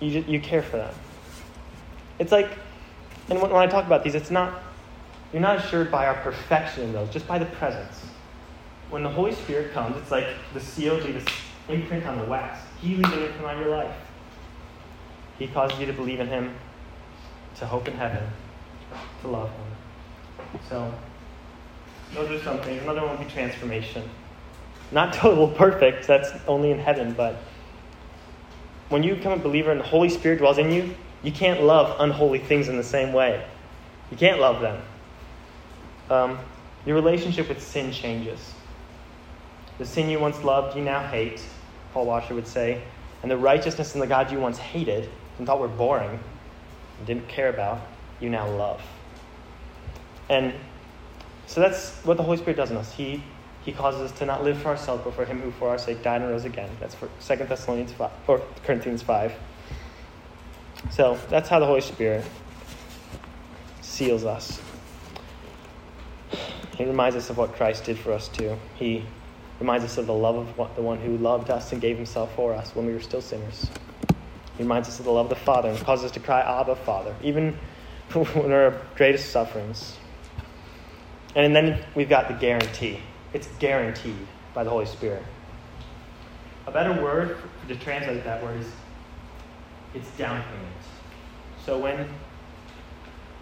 you, 0.00 0.22
you 0.28 0.40
care 0.40 0.62
for 0.62 0.76
them. 0.76 0.94
It's 2.18 2.30
like, 2.32 2.50
and 3.30 3.40
when, 3.40 3.50
when 3.50 3.62
I 3.62 3.66
talk 3.66 3.86
about 3.86 4.04
these, 4.04 4.14
it's 4.14 4.30
not, 4.30 4.62
you're 5.32 5.42
not 5.42 5.58
assured 5.58 5.90
by 5.90 6.06
our 6.06 6.14
perfection 6.14 6.84
in 6.84 6.92
those, 6.92 7.10
just 7.10 7.26
by 7.26 7.38
the 7.38 7.46
presence. 7.46 8.06
When 8.90 9.02
the 9.02 9.10
Holy 9.10 9.32
Spirit 9.32 9.72
comes, 9.72 9.96
it's 9.98 10.10
like 10.10 10.26
the 10.54 10.60
seal, 10.60 10.98
this 10.98 11.24
imprint 11.68 12.06
on 12.06 12.18
the 12.18 12.24
wax. 12.24 12.60
He 12.80 12.94
leaves 12.94 13.12
an 13.12 13.24
imprint 13.24 13.44
on 13.44 13.58
your 13.58 13.68
life. 13.68 13.94
He 15.38 15.46
causes 15.46 15.78
you 15.78 15.86
to 15.86 15.92
believe 15.92 16.20
in 16.20 16.28
Him, 16.28 16.54
to 17.56 17.66
hope 17.66 17.86
in 17.88 17.94
heaven, 17.94 18.24
to 19.22 19.28
love 19.28 19.50
Him. 19.50 20.60
So, 20.68 20.94
those 22.14 22.30
are 22.30 22.42
some 22.42 22.60
things. 22.60 22.82
Another 22.82 23.02
one 23.02 23.18
would 23.18 23.26
be 23.26 23.32
transformation. 23.32 24.08
Not 24.90 25.12
total 25.14 25.48
perfect, 25.48 26.06
that's 26.06 26.30
only 26.46 26.70
in 26.70 26.78
heaven, 26.78 27.12
but 27.12 27.36
when 28.88 29.02
you 29.02 29.14
become 29.14 29.32
a 29.32 29.42
believer 29.42 29.70
and 29.70 29.80
the 29.80 29.84
Holy 29.84 30.08
Spirit 30.08 30.38
dwells 30.38 30.56
in 30.56 30.70
you, 30.70 30.94
you 31.22 31.32
can't 31.32 31.62
love 31.62 32.00
unholy 32.00 32.38
things 32.38 32.68
in 32.68 32.76
the 32.78 32.84
same 32.84 33.12
way. 33.12 33.44
You 34.10 34.16
can't 34.16 34.40
love 34.40 34.62
them. 34.62 34.80
Um, 36.10 36.38
your 36.86 36.94
relationship 36.96 37.48
with 37.48 37.62
sin 37.62 37.92
changes. 37.92 38.54
The 39.78 39.86
sin 39.86 40.08
you 40.10 40.18
once 40.18 40.42
loved, 40.42 40.76
you 40.76 40.82
now 40.82 41.06
hate, 41.06 41.42
Paul 41.92 42.06
Washer 42.06 42.34
would 42.34 42.46
say. 42.46 42.82
And 43.22 43.30
the 43.30 43.36
righteousness 43.36 43.94
and 43.94 44.02
the 44.02 44.06
God 44.06 44.30
you 44.30 44.40
once 44.40 44.58
hated 44.58 45.08
and 45.38 45.46
thought 45.46 45.60
were 45.60 45.68
boring 45.68 46.18
and 46.98 47.06
didn't 47.06 47.28
care 47.28 47.48
about, 47.48 47.80
you 48.20 48.30
now 48.30 48.48
love. 48.48 48.82
And 50.28 50.54
so 51.46 51.60
that's 51.60 51.96
what 52.04 52.16
the 52.16 52.22
Holy 52.22 52.36
Spirit 52.36 52.56
does 52.56 52.70
in 52.70 52.76
us. 52.76 52.92
He 52.92 53.22
he 53.64 53.72
causes 53.72 54.10
us 54.10 54.18
to 54.18 54.24
not 54.24 54.44
live 54.44 54.56
for 54.56 54.68
ourselves, 54.68 55.02
but 55.04 55.12
for 55.14 55.26
him 55.26 55.42
who 55.42 55.50
for 55.50 55.68
our 55.68 55.76
sake 55.76 56.02
died 56.02 56.22
and 56.22 56.30
rose 56.30 56.46
again. 56.46 56.70
That's 56.80 56.94
for 56.94 57.08
2 57.26 57.44
Thessalonians 57.44 57.92
5, 57.92 58.10
or 58.26 58.40
Corinthians 58.64 59.02
5. 59.02 59.34
So 60.90 61.18
that's 61.28 61.50
how 61.50 61.58
the 61.58 61.66
Holy 61.66 61.82
Spirit 61.82 62.24
seals 63.82 64.24
us. 64.24 64.60
He 66.78 66.84
reminds 66.84 67.16
us 67.16 67.28
of 67.28 67.36
what 67.36 67.54
Christ 67.54 67.84
did 67.84 67.98
for 67.98 68.12
us 68.12 68.28
too. 68.28 68.56
He 68.76 69.04
reminds 69.58 69.84
us 69.84 69.98
of 69.98 70.06
the 70.06 70.14
love 70.14 70.36
of 70.36 70.56
what, 70.56 70.76
the 70.76 70.82
one 70.82 71.00
who 71.00 71.16
loved 71.18 71.50
us 71.50 71.72
and 71.72 71.80
gave 71.80 71.96
himself 71.96 72.32
for 72.36 72.54
us 72.54 72.70
when 72.76 72.86
we 72.86 72.92
were 72.92 73.00
still 73.00 73.20
sinners. 73.20 73.68
He 74.56 74.62
reminds 74.62 74.86
us 74.86 75.00
of 75.00 75.04
the 75.04 75.10
love 75.10 75.26
of 75.26 75.30
the 75.30 75.44
Father 75.44 75.68
and 75.68 75.78
causes 75.80 76.06
us 76.06 76.12
to 76.12 76.20
cry, 76.20 76.40
Abba, 76.40 76.76
Father, 76.76 77.16
even 77.20 77.58
when 78.12 78.52
our 78.52 78.80
greatest 78.94 79.32
sufferings. 79.32 79.96
And 81.34 81.54
then 81.54 81.84
we've 81.96 82.08
got 82.08 82.28
the 82.28 82.34
guarantee. 82.34 83.00
It's 83.32 83.48
guaranteed 83.58 84.26
by 84.54 84.62
the 84.62 84.70
Holy 84.70 84.86
Spirit. 84.86 85.24
A 86.68 86.70
better 86.70 87.02
word 87.02 87.38
to 87.66 87.74
translate 87.74 88.22
that 88.22 88.40
word 88.40 88.60
is 88.60 88.70
it's 89.94 90.10
down 90.12 90.42
payment. 90.44 90.72
So 91.64 91.76
when 91.76 92.08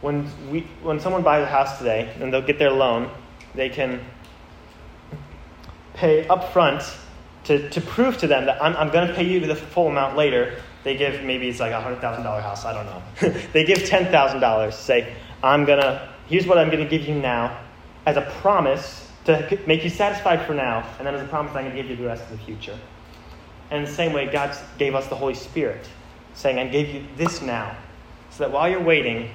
when 0.01 0.51
we 0.51 0.61
when 0.83 1.01
someone 1.01 1.22
buys 1.22 1.42
a 1.42 1.46
house 1.46 1.79
today 1.79 2.12
and 2.20 2.33
they'll 2.33 2.42
get 2.42 2.59
their 2.59 2.70
loan, 2.70 3.11
they 3.57 3.69
can 3.69 4.05
pay 5.95 6.27
up 6.29 6.53
front 6.53 6.83
to, 7.45 7.69
to 7.71 7.81
prove 7.81 8.19
to 8.19 8.27
them 8.27 8.47
that 8.47 8.62
I'm, 8.62 8.77
I'm 8.77 8.90
going 8.90 9.09
to 9.09 9.14
pay 9.14 9.25
you 9.25 9.40
the 9.40 9.57
full 9.57 9.88
amount 9.88 10.16
later. 10.16 10.61
They 10.85 10.97
give 10.97 11.25
maybe 11.25 11.49
it's 11.49 11.59
like 11.59 11.73
a 11.73 11.81
hundred 11.81 12.01
thousand 12.01 12.23
dollar 12.23 12.40
house. 12.40 12.64
I 12.64 12.73
don't 12.73 12.87
know. 12.87 13.40
they 13.53 13.64
give 13.64 13.85
ten 13.85 14.12
thousand 14.12 14.40
dollars. 14.40 14.77
Say 14.77 15.12
I'm 15.42 15.64
gonna 15.64 16.09
here's 16.29 16.47
what 16.47 16.59
I'm 16.59 16.71
going 16.71 16.83
to 16.83 16.88
give 16.88 17.09
you 17.09 17.14
now 17.14 17.59
as 18.05 18.16
a 18.16 18.23
promise 18.40 19.11
to 19.25 19.59
make 19.66 19.83
you 19.83 19.90
satisfied 19.90 20.47
for 20.47 20.55
now, 20.55 20.88
and 20.99 21.07
then 21.07 21.14
as 21.14 21.23
a 21.23 21.27
promise, 21.27 21.55
I'm 21.57 21.64
going 21.64 21.77
to 21.77 21.83
give 21.83 21.90
you 21.90 21.97
the 21.97 22.07
rest 22.07 22.23
of 22.25 22.31
the 22.31 22.38
future. 22.38 22.79
And 23.71 23.85
the 23.85 23.90
same 23.90 24.12
way, 24.12 24.27
God 24.27 24.57
gave 24.79 24.95
us 24.95 25.09
the 25.09 25.16
Holy 25.16 25.35
Spirit, 25.35 25.88
saying, 26.35 26.59
I 26.59 26.69
gave 26.69 26.95
you 26.95 27.05
this 27.16 27.42
now, 27.42 27.77
so 28.31 28.45
that 28.45 28.53
while 28.53 28.69
you're 28.69 28.83
waiting, 28.83 29.31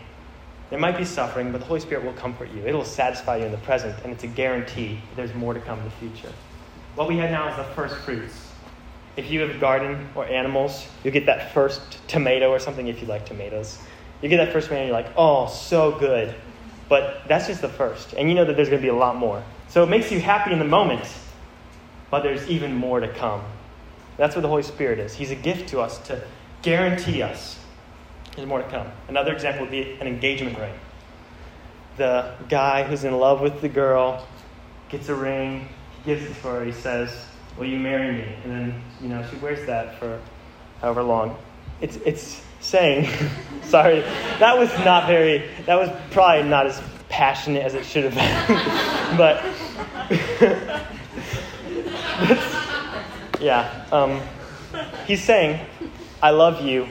there 0.71 0.79
might 0.79 0.97
be 0.97 1.03
suffering, 1.03 1.51
but 1.51 1.59
the 1.59 1.67
Holy 1.67 1.81
Spirit 1.81 2.05
will 2.05 2.13
comfort 2.13 2.49
you. 2.51 2.65
It'll 2.65 2.85
satisfy 2.85 3.35
you 3.37 3.45
in 3.45 3.51
the 3.51 3.57
present, 3.57 3.93
and 4.03 4.13
it's 4.13 4.23
a 4.23 4.27
guarantee 4.27 4.95
that 5.09 5.15
there's 5.17 5.35
more 5.35 5.53
to 5.53 5.59
come 5.59 5.77
in 5.79 5.85
the 5.85 5.91
future. 5.91 6.31
What 6.95 7.09
we 7.09 7.17
have 7.17 7.29
now 7.29 7.49
is 7.49 7.57
the 7.57 7.65
first 7.75 7.95
fruits. 7.97 8.47
If 9.17 9.29
you 9.29 9.41
have 9.41 9.49
a 9.49 9.57
garden 9.59 10.07
or 10.15 10.25
animals, 10.25 10.87
you 11.03 11.11
get 11.11 11.25
that 11.25 11.53
first 11.53 11.81
tomato 12.07 12.49
or 12.49 12.57
something 12.57 12.87
if 12.87 13.01
you 13.01 13.07
like 13.07 13.25
tomatoes. 13.25 13.79
You 14.21 14.29
get 14.29 14.37
that 14.37 14.53
first 14.53 14.67
tomato, 14.67 14.83
and 14.83 14.89
you're 14.89 14.97
like, 14.97 15.13
oh, 15.17 15.47
so 15.49 15.91
good. 15.99 16.33
But 16.87 17.23
that's 17.27 17.47
just 17.47 17.61
the 17.61 17.69
first. 17.69 18.13
And 18.13 18.29
you 18.29 18.35
know 18.35 18.45
that 18.45 18.55
there's 18.55 18.69
going 18.69 18.81
to 18.81 18.85
be 18.85 18.89
a 18.89 18.95
lot 18.95 19.17
more. 19.17 19.43
So 19.67 19.83
it 19.83 19.89
makes 19.89 20.09
you 20.09 20.21
happy 20.21 20.53
in 20.53 20.59
the 20.59 20.65
moment, 20.65 21.05
but 22.09 22.23
there's 22.23 22.49
even 22.49 22.73
more 22.73 23.01
to 23.01 23.09
come. 23.09 23.43
That's 24.15 24.37
what 24.37 24.41
the 24.41 24.47
Holy 24.47 24.63
Spirit 24.63 24.99
is. 24.99 25.13
He's 25.13 25.31
a 25.31 25.35
gift 25.35 25.67
to 25.69 25.81
us 25.81 25.97
to 26.07 26.23
guarantee 26.61 27.21
us 27.21 27.60
there's 28.35 28.47
more 28.47 28.61
to 28.61 28.69
come. 28.69 28.87
Another 29.07 29.33
example 29.33 29.63
would 29.63 29.71
be 29.71 29.97
an 29.99 30.07
engagement 30.07 30.57
ring. 30.57 30.73
The 31.97 32.33
guy 32.49 32.83
who's 32.83 33.03
in 33.03 33.17
love 33.17 33.41
with 33.41 33.61
the 33.61 33.69
girl 33.69 34.25
gets 34.89 35.09
a 35.09 35.15
ring, 35.15 35.67
he 35.97 36.03
gives 36.05 36.23
it 36.23 36.33
to 36.33 36.47
her, 36.47 36.63
he 36.63 36.71
says, 36.71 37.25
Will 37.57 37.67
you 37.67 37.79
marry 37.79 38.13
me? 38.13 38.35
And 38.43 38.51
then, 38.51 38.81
you 39.01 39.09
know, 39.09 39.25
she 39.29 39.35
wears 39.37 39.65
that 39.67 39.99
for 39.99 40.21
however 40.79 41.03
long. 41.03 41.37
It's, 41.81 41.97
it's 41.97 42.41
saying, 42.61 43.09
sorry, 43.63 43.99
that 44.39 44.57
was 44.57 44.69
not 44.79 45.05
very, 45.07 45.49
that 45.65 45.75
was 45.75 45.89
probably 46.11 46.47
not 46.47 46.65
as 46.65 46.81
passionate 47.09 47.63
as 47.63 47.75
it 47.75 47.85
should 47.85 48.05
have 48.05 48.15
been. 48.15 48.57
but 49.17 49.43
yeah, 53.41 53.85
um, 53.91 54.21
he's 55.05 55.23
saying, 55.23 55.59
I 56.21 56.29
love 56.29 56.61
you. 56.61 56.87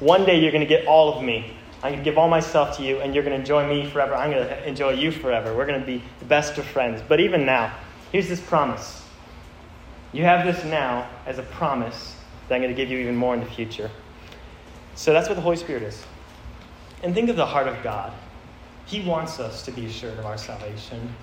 One 0.00 0.24
day 0.24 0.40
you're 0.40 0.52
going 0.52 0.66
to 0.66 0.66
get 0.66 0.86
all 0.86 1.14
of 1.14 1.22
me. 1.22 1.56
I'm 1.82 1.92
going 1.92 1.98
to 1.98 2.04
give 2.04 2.18
all 2.18 2.28
myself 2.28 2.76
to 2.78 2.82
you, 2.82 3.00
and 3.00 3.14
you're 3.14 3.22
going 3.22 3.34
to 3.34 3.40
enjoy 3.40 3.66
me 3.68 3.88
forever. 3.88 4.14
I'm 4.14 4.30
going 4.30 4.46
to 4.46 4.68
enjoy 4.68 4.92
you 4.92 5.12
forever. 5.12 5.54
We're 5.54 5.66
going 5.66 5.80
to 5.80 5.86
be 5.86 6.02
the 6.18 6.24
best 6.24 6.58
of 6.58 6.64
friends. 6.64 7.02
But 7.06 7.20
even 7.20 7.46
now, 7.46 7.74
here's 8.12 8.28
this 8.28 8.40
promise. 8.40 9.02
You 10.12 10.24
have 10.24 10.44
this 10.44 10.64
now 10.64 11.08
as 11.26 11.38
a 11.38 11.42
promise 11.42 12.16
that 12.48 12.54
I'm 12.54 12.62
going 12.62 12.74
to 12.74 12.76
give 12.76 12.90
you 12.90 12.98
even 12.98 13.14
more 13.14 13.34
in 13.34 13.40
the 13.40 13.46
future. 13.46 13.90
So 14.94 15.12
that's 15.12 15.28
what 15.28 15.36
the 15.36 15.40
Holy 15.40 15.56
Spirit 15.56 15.82
is. 15.82 16.02
And 17.02 17.14
think 17.14 17.30
of 17.30 17.36
the 17.36 17.46
heart 17.46 17.68
of 17.68 17.82
God. 17.82 18.12
He 18.86 19.02
wants 19.02 19.38
us 19.38 19.62
to 19.66 19.70
be 19.70 19.86
assured 19.86 20.18
of 20.18 20.26
our 20.26 20.36
salvation. 20.36 21.14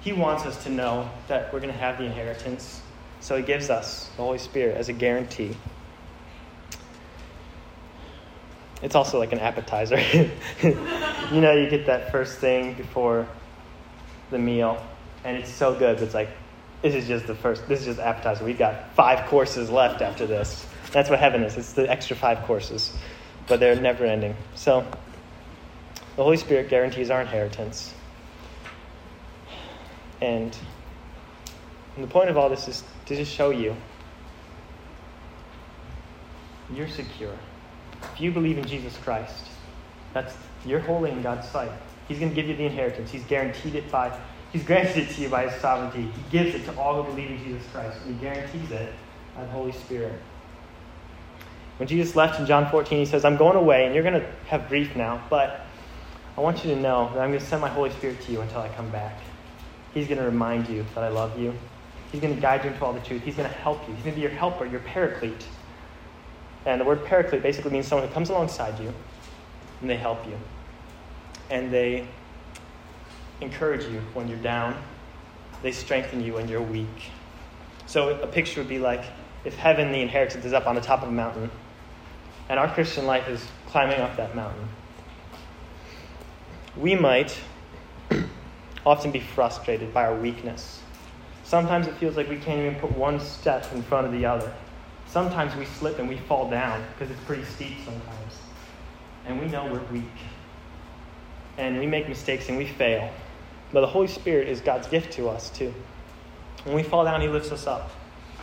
He 0.00 0.12
wants 0.12 0.44
us 0.44 0.62
to 0.64 0.70
know 0.70 1.08
that 1.28 1.52
we're 1.52 1.60
going 1.60 1.72
to 1.72 1.78
have 1.78 1.98
the 1.98 2.04
inheritance. 2.04 2.82
So 3.20 3.36
He 3.36 3.42
gives 3.42 3.70
us 3.70 4.10
the 4.16 4.22
Holy 4.22 4.38
Spirit 4.38 4.76
as 4.76 4.88
a 4.88 4.92
guarantee. 4.92 5.56
It's 8.82 8.94
also 8.94 9.18
like 9.18 9.32
an 9.32 9.38
appetizer. 9.38 9.98
you 10.62 11.40
know, 11.40 11.52
you 11.52 11.70
get 11.70 11.86
that 11.86 12.10
first 12.10 12.38
thing 12.38 12.74
before 12.74 13.28
the 14.30 14.38
meal, 14.38 14.84
and 15.24 15.36
it's 15.36 15.52
so 15.52 15.74
good. 15.74 15.96
But 15.96 16.04
it's 16.04 16.14
like, 16.14 16.30
this 16.82 16.94
is 16.94 17.06
just 17.06 17.26
the 17.26 17.34
first, 17.34 17.68
this 17.68 17.80
is 17.80 17.86
just 17.86 18.00
appetizer. 18.00 18.44
We've 18.44 18.58
got 18.58 18.92
five 18.94 19.28
courses 19.28 19.70
left 19.70 20.02
after 20.02 20.26
this. 20.26 20.66
That's 20.90 21.08
what 21.08 21.20
heaven 21.20 21.42
is. 21.44 21.56
It's 21.56 21.72
the 21.72 21.88
extra 21.88 22.16
five 22.16 22.42
courses, 22.44 22.92
but 23.46 23.60
they're 23.60 23.80
never 23.80 24.04
ending. 24.04 24.36
So, 24.56 24.84
the 26.16 26.22
Holy 26.22 26.36
Spirit 26.36 26.68
guarantees 26.68 27.08
our 27.08 27.20
inheritance. 27.20 27.94
And, 30.20 30.56
and 31.96 32.04
the 32.04 32.08
point 32.08 32.30
of 32.30 32.36
all 32.36 32.48
this 32.48 32.68
is 32.68 32.84
to 33.06 33.16
just 33.16 33.32
show 33.32 33.50
you 33.50 33.76
you're 36.74 36.88
secure. 36.88 37.36
If 38.14 38.20
you 38.20 38.30
believe 38.30 38.58
in 38.58 38.66
Jesus 38.66 38.96
Christ, 38.98 39.46
that's 40.12 40.34
you're 40.64 40.80
holy 40.80 41.10
in 41.10 41.22
God's 41.22 41.48
sight. 41.48 41.70
He's 42.08 42.18
going 42.18 42.30
to 42.30 42.34
give 42.34 42.46
you 42.46 42.56
the 42.56 42.64
inheritance. 42.64 43.10
He's 43.10 43.24
guaranteed 43.24 43.74
it 43.74 43.90
by 43.90 44.16
He's 44.52 44.64
granted 44.64 44.98
it 44.98 45.10
to 45.10 45.22
you 45.22 45.28
by 45.30 45.48
His 45.48 45.60
sovereignty. 45.62 46.02
He 46.02 46.22
gives 46.30 46.54
it 46.54 46.64
to 46.66 46.78
all 46.78 47.02
who 47.02 47.10
believe 47.10 47.30
in 47.30 47.42
Jesus 47.42 47.66
Christ, 47.72 47.98
and 48.04 48.14
He 48.14 48.20
guarantees 48.20 48.70
it 48.70 48.92
by 49.34 49.44
the 49.44 49.50
Holy 49.50 49.72
Spirit. 49.72 50.20
When 51.78 51.88
Jesus 51.88 52.14
left 52.14 52.38
in 52.38 52.44
John 52.44 52.70
14, 52.70 52.98
He 52.98 53.06
says, 53.06 53.24
"I'm 53.24 53.38
going 53.38 53.56
away, 53.56 53.86
and 53.86 53.94
you're 53.94 54.04
going 54.04 54.20
to 54.20 54.26
have 54.48 54.68
grief 54.68 54.94
now, 54.94 55.24
but 55.30 55.64
I 56.36 56.42
want 56.42 56.64
you 56.64 56.74
to 56.74 56.80
know 56.80 57.10
that 57.14 57.20
I'm 57.20 57.30
going 57.30 57.40
to 57.40 57.46
send 57.46 57.62
my 57.62 57.68
Holy 57.68 57.90
Spirit 57.90 58.20
to 58.22 58.32
you 58.32 58.42
until 58.42 58.60
I 58.60 58.68
come 58.68 58.90
back. 58.90 59.18
He's 59.94 60.06
going 60.06 60.18
to 60.18 60.24
remind 60.24 60.68
you 60.68 60.84
that 60.94 61.04
I 61.04 61.08
love 61.08 61.38
you. 61.38 61.54
He's 62.10 62.20
going 62.20 62.34
to 62.34 62.40
guide 62.40 62.64
you 62.64 62.70
into 62.70 62.84
all 62.84 62.92
the 62.92 63.00
truth. 63.00 63.22
He's 63.22 63.36
going 63.36 63.48
to 63.48 63.54
help 63.56 63.86
you. 63.88 63.94
He's 63.94 64.04
going 64.04 64.14
to 64.14 64.20
be 64.20 64.22
your 64.22 64.30
helper, 64.30 64.66
your 64.66 64.80
paraclete. 64.80 65.46
And 66.64 66.80
the 66.80 66.84
word 66.84 67.04
paraclete 67.04 67.42
basically 67.42 67.72
means 67.72 67.86
someone 67.88 68.06
who 68.06 68.14
comes 68.14 68.30
alongside 68.30 68.78
you 68.78 68.92
and 69.80 69.90
they 69.90 69.96
help 69.96 70.26
you. 70.26 70.38
And 71.50 71.72
they 71.72 72.06
encourage 73.40 73.84
you 73.84 74.00
when 74.14 74.28
you're 74.28 74.38
down, 74.38 74.80
they 75.62 75.72
strengthen 75.72 76.22
you 76.22 76.34
when 76.34 76.48
you're 76.48 76.62
weak. 76.62 77.10
So 77.86 78.20
a 78.20 78.26
picture 78.26 78.60
would 78.60 78.68
be 78.68 78.78
like 78.78 79.04
if 79.44 79.56
heaven, 79.56 79.90
the 79.90 80.00
inheritance, 80.00 80.44
is 80.44 80.52
up 80.52 80.66
on 80.66 80.76
the 80.76 80.80
top 80.80 81.02
of 81.02 81.08
a 81.08 81.12
mountain, 81.12 81.50
and 82.48 82.58
our 82.58 82.72
Christian 82.72 83.06
life 83.06 83.28
is 83.28 83.44
climbing 83.66 84.00
up 84.00 84.16
that 84.16 84.36
mountain. 84.36 84.68
We 86.76 86.94
might 86.94 87.36
often 88.86 89.10
be 89.10 89.20
frustrated 89.20 89.92
by 89.92 90.04
our 90.04 90.14
weakness. 90.14 90.80
Sometimes 91.44 91.86
it 91.86 91.94
feels 91.96 92.16
like 92.16 92.28
we 92.28 92.36
can't 92.36 92.60
even 92.60 92.76
put 92.76 92.96
one 92.96 93.20
step 93.20 93.70
in 93.74 93.82
front 93.82 94.06
of 94.06 94.12
the 94.12 94.24
other. 94.24 94.52
Sometimes 95.12 95.54
we 95.56 95.66
slip 95.66 95.98
and 95.98 96.08
we 96.08 96.16
fall 96.16 96.48
down 96.48 96.82
because 96.92 97.14
it's 97.14 97.22
pretty 97.24 97.44
steep 97.44 97.76
sometimes. 97.84 98.38
And 99.26 99.38
we 99.38 99.46
know 99.46 99.66
we're 99.66 99.92
weak. 99.92 100.10
And 101.58 101.78
we 101.78 101.86
make 101.86 102.08
mistakes 102.08 102.48
and 102.48 102.56
we 102.56 102.64
fail. 102.64 103.12
But 103.74 103.82
the 103.82 103.88
Holy 103.88 104.06
Spirit 104.06 104.48
is 104.48 104.62
God's 104.62 104.86
gift 104.88 105.12
to 105.12 105.28
us, 105.28 105.50
too. 105.50 105.74
When 106.64 106.74
we 106.74 106.82
fall 106.82 107.04
down, 107.04 107.20
He 107.20 107.28
lifts 107.28 107.52
us 107.52 107.66
up. 107.66 107.90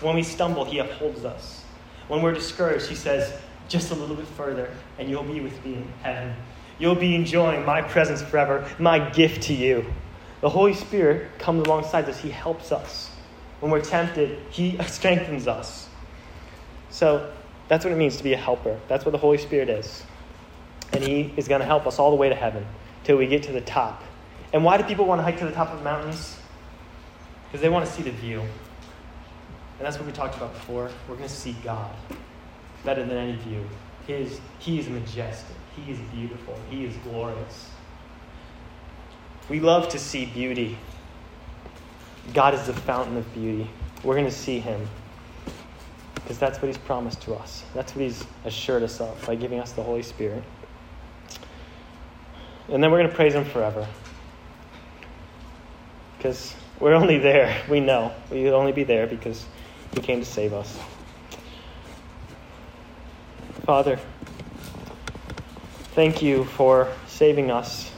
When 0.02 0.14
we 0.14 0.22
stumble, 0.22 0.64
He 0.64 0.78
upholds 0.78 1.26
us. 1.26 1.64
When 2.08 2.22
we're 2.22 2.36
discouraged, 2.36 2.86
He 2.86 2.94
says, 2.94 3.34
just 3.68 3.90
a 3.90 3.96
little 3.96 4.16
bit 4.16 4.28
further, 4.28 4.72
and 5.00 5.10
you'll 5.10 5.24
be 5.24 5.42
with 5.42 5.66
me 5.66 5.74
in 5.74 5.88
heaven. 6.04 6.36
You'll 6.78 6.94
be 6.94 7.16
enjoying 7.16 7.66
my 7.66 7.82
presence 7.82 8.22
forever, 8.22 8.68
my 8.78 9.10
gift 9.10 9.42
to 9.44 9.56
you. 9.56 9.92
The 10.42 10.50
Holy 10.50 10.76
Spirit 10.76 11.40
comes 11.40 11.66
alongside 11.66 12.08
us. 12.08 12.20
He 12.20 12.30
helps 12.30 12.72
us. 12.72 13.10
When 13.60 13.72
we're 13.72 13.82
tempted, 13.82 14.38
He 14.52 14.78
strengthens 14.84 15.48
us. 15.48 15.89
So 16.90 17.32
that's 17.68 17.86
what 17.86 17.92
it 17.92 17.98
means 17.98 18.18
to 18.18 18.24
be 18.24 18.34
a 18.34 18.38
helper. 18.38 18.80
That's 18.88 19.06
what 19.06 19.12
the 19.12 19.18
Holy 19.18 19.38
Spirit 19.38 19.70
is. 19.70 20.04
And 20.92 21.04
He 21.04 21.34
is 21.38 21.48
going 21.48 21.62
to 21.62 21.66
help 21.66 21.86
us 21.88 22.00
all 22.00 22.10
the 22.10 22.18
way 22.18 22.30
to 22.30 22.36
heaven 22.36 22.66
till 23.04 23.18
we 23.18 23.28
get 23.28 23.44
to 23.44 23.52
the 23.52 23.62
top. 23.62 24.04
And 24.54 24.64
why 24.64 24.78
do 24.78 24.84
people 24.84 25.06
want 25.06 25.20
to 25.20 25.24
hike 25.24 25.38
to 25.40 25.46
the 25.46 25.52
top 25.52 25.72
of 25.72 25.84
mountains? 25.84 26.40
Because 27.46 27.62
they 27.62 27.70
want 27.70 27.86
to 27.86 27.92
see 27.92 28.04
the 28.04 28.12
view. 28.12 28.40
And 28.42 29.86
that's 29.86 29.98
what 29.98 30.06
we 30.06 30.12
talked 30.12 30.36
about 30.36 30.54
before. 30.54 30.90
We're 31.08 31.16
going 31.16 31.30
to 31.30 31.34
see 31.34 31.56
God 31.64 31.92
better 32.84 33.04
than 33.04 33.18
any 33.18 33.36
view. 33.38 33.64
His, 34.08 34.40
he 34.58 34.80
is 34.80 34.90
majestic. 34.90 35.56
He 35.76 35.92
is 35.92 36.00
beautiful. 36.14 36.58
He 36.70 36.86
is 36.86 36.96
glorious. 36.98 37.70
We 39.48 39.60
love 39.60 39.90
to 39.90 40.00
see 40.00 40.26
beauty. 40.26 40.78
God 42.34 42.54
is 42.54 42.66
the 42.66 42.74
fountain 42.74 43.18
of 43.18 43.34
beauty. 43.34 43.70
We're 44.04 44.16
going 44.16 44.26
to 44.26 44.32
see 44.32 44.60
him 44.60 44.88
because 46.16 46.38
that's 46.38 46.62
what 46.62 46.68
he's 46.68 46.78
promised 46.78 47.22
to 47.24 47.34
us. 47.34 47.64
That's 47.74 47.96
what 47.96 48.04
he's 48.04 48.24
assured 48.46 48.84
us 48.84 49.00
of 49.02 49.26
by 49.26 49.36
giving 49.36 49.60
us 49.60 49.72
the 49.72 49.84
Holy 49.84 50.04
Spirit. 50.04 50.44
And 52.68 52.84
then 52.84 52.92
we're 52.92 53.00
going 53.00 53.10
to 53.10 53.16
praise 53.16 53.34
him 53.34 53.46
forever 53.46 53.88
because 56.18 56.56
we're 56.80 56.94
only 56.94 57.18
there. 57.18 57.64
We 57.70 57.80
know. 57.80 58.14
We 58.30 58.44
will 58.44 58.56
only 58.56 58.72
be 58.72 58.84
there 58.84 59.08
because 59.08 59.46
he 59.94 60.02
came 60.02 60.20
to 60.20 60.26
save 60.26 60.54
us. 60.54 60.78
Father, 63.66 64.00
thank 65.94 66.22
you 66.22 66.46
for 66.46 66.92
saving 67.08 67.52
us, 67.52 67.92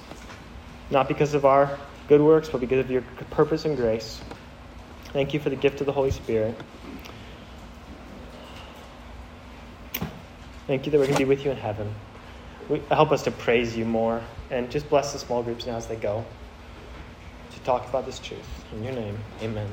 not 0.90 1.08
because 1.08 1.34
of 1.34 1.46
our 1.46 1.78
good 2.08 2.22
works, 2.22 2.50
but 2.50 2.62
because 2.62 2.80
of 2.80 2.92
your 2.92 3.02
purpose 3.30 3.66
and 3.66 3.78
grace. 3.78 4.22
Thank 5.14 5.34
you 5.34 5.40
for 5.40 5.50
the 5.50 5.56
gift 5.56 5.82
of 5.82 5.86
the 5.86 5.94
Holy 5.94 6.12
Spirit. 6.12 6.58
Thank 10.72 10.86
you 10.86 10.92
that 10.94 11.00
we're 11.00 11.08
going 11.08 11.18
to 11.18 11.26
be 11.26 11.28
with 11.28 11.44
you 11.44 11.52
in 11.52 11.58
heaven. 11.58 11.94
We, 12.70 12.82
help 12.90 13.12
us 13.12 13.24
to 13.24 13.32
praise 13.32 13.76
you 13.76 13.84
more 13.84 14.22
and 14.50 14.72
just 14.72 14.90
bless 14.90 15.12
the 15.12 15.20
small 15.20 15.44
groups 15.44 15.66
now 15.66 15.76
as 15.76 15.88
they 15.88 15.98
go 15.98 16.24
to 17.52 17.60
talk 17.66 17.90
about 17.90 18.06
this 18.06 18.20
truth. 18.20 18.64
In 18.72 18.82
your 18.82 18.94
name, 18.94 19.18
amen. 19.42 19.68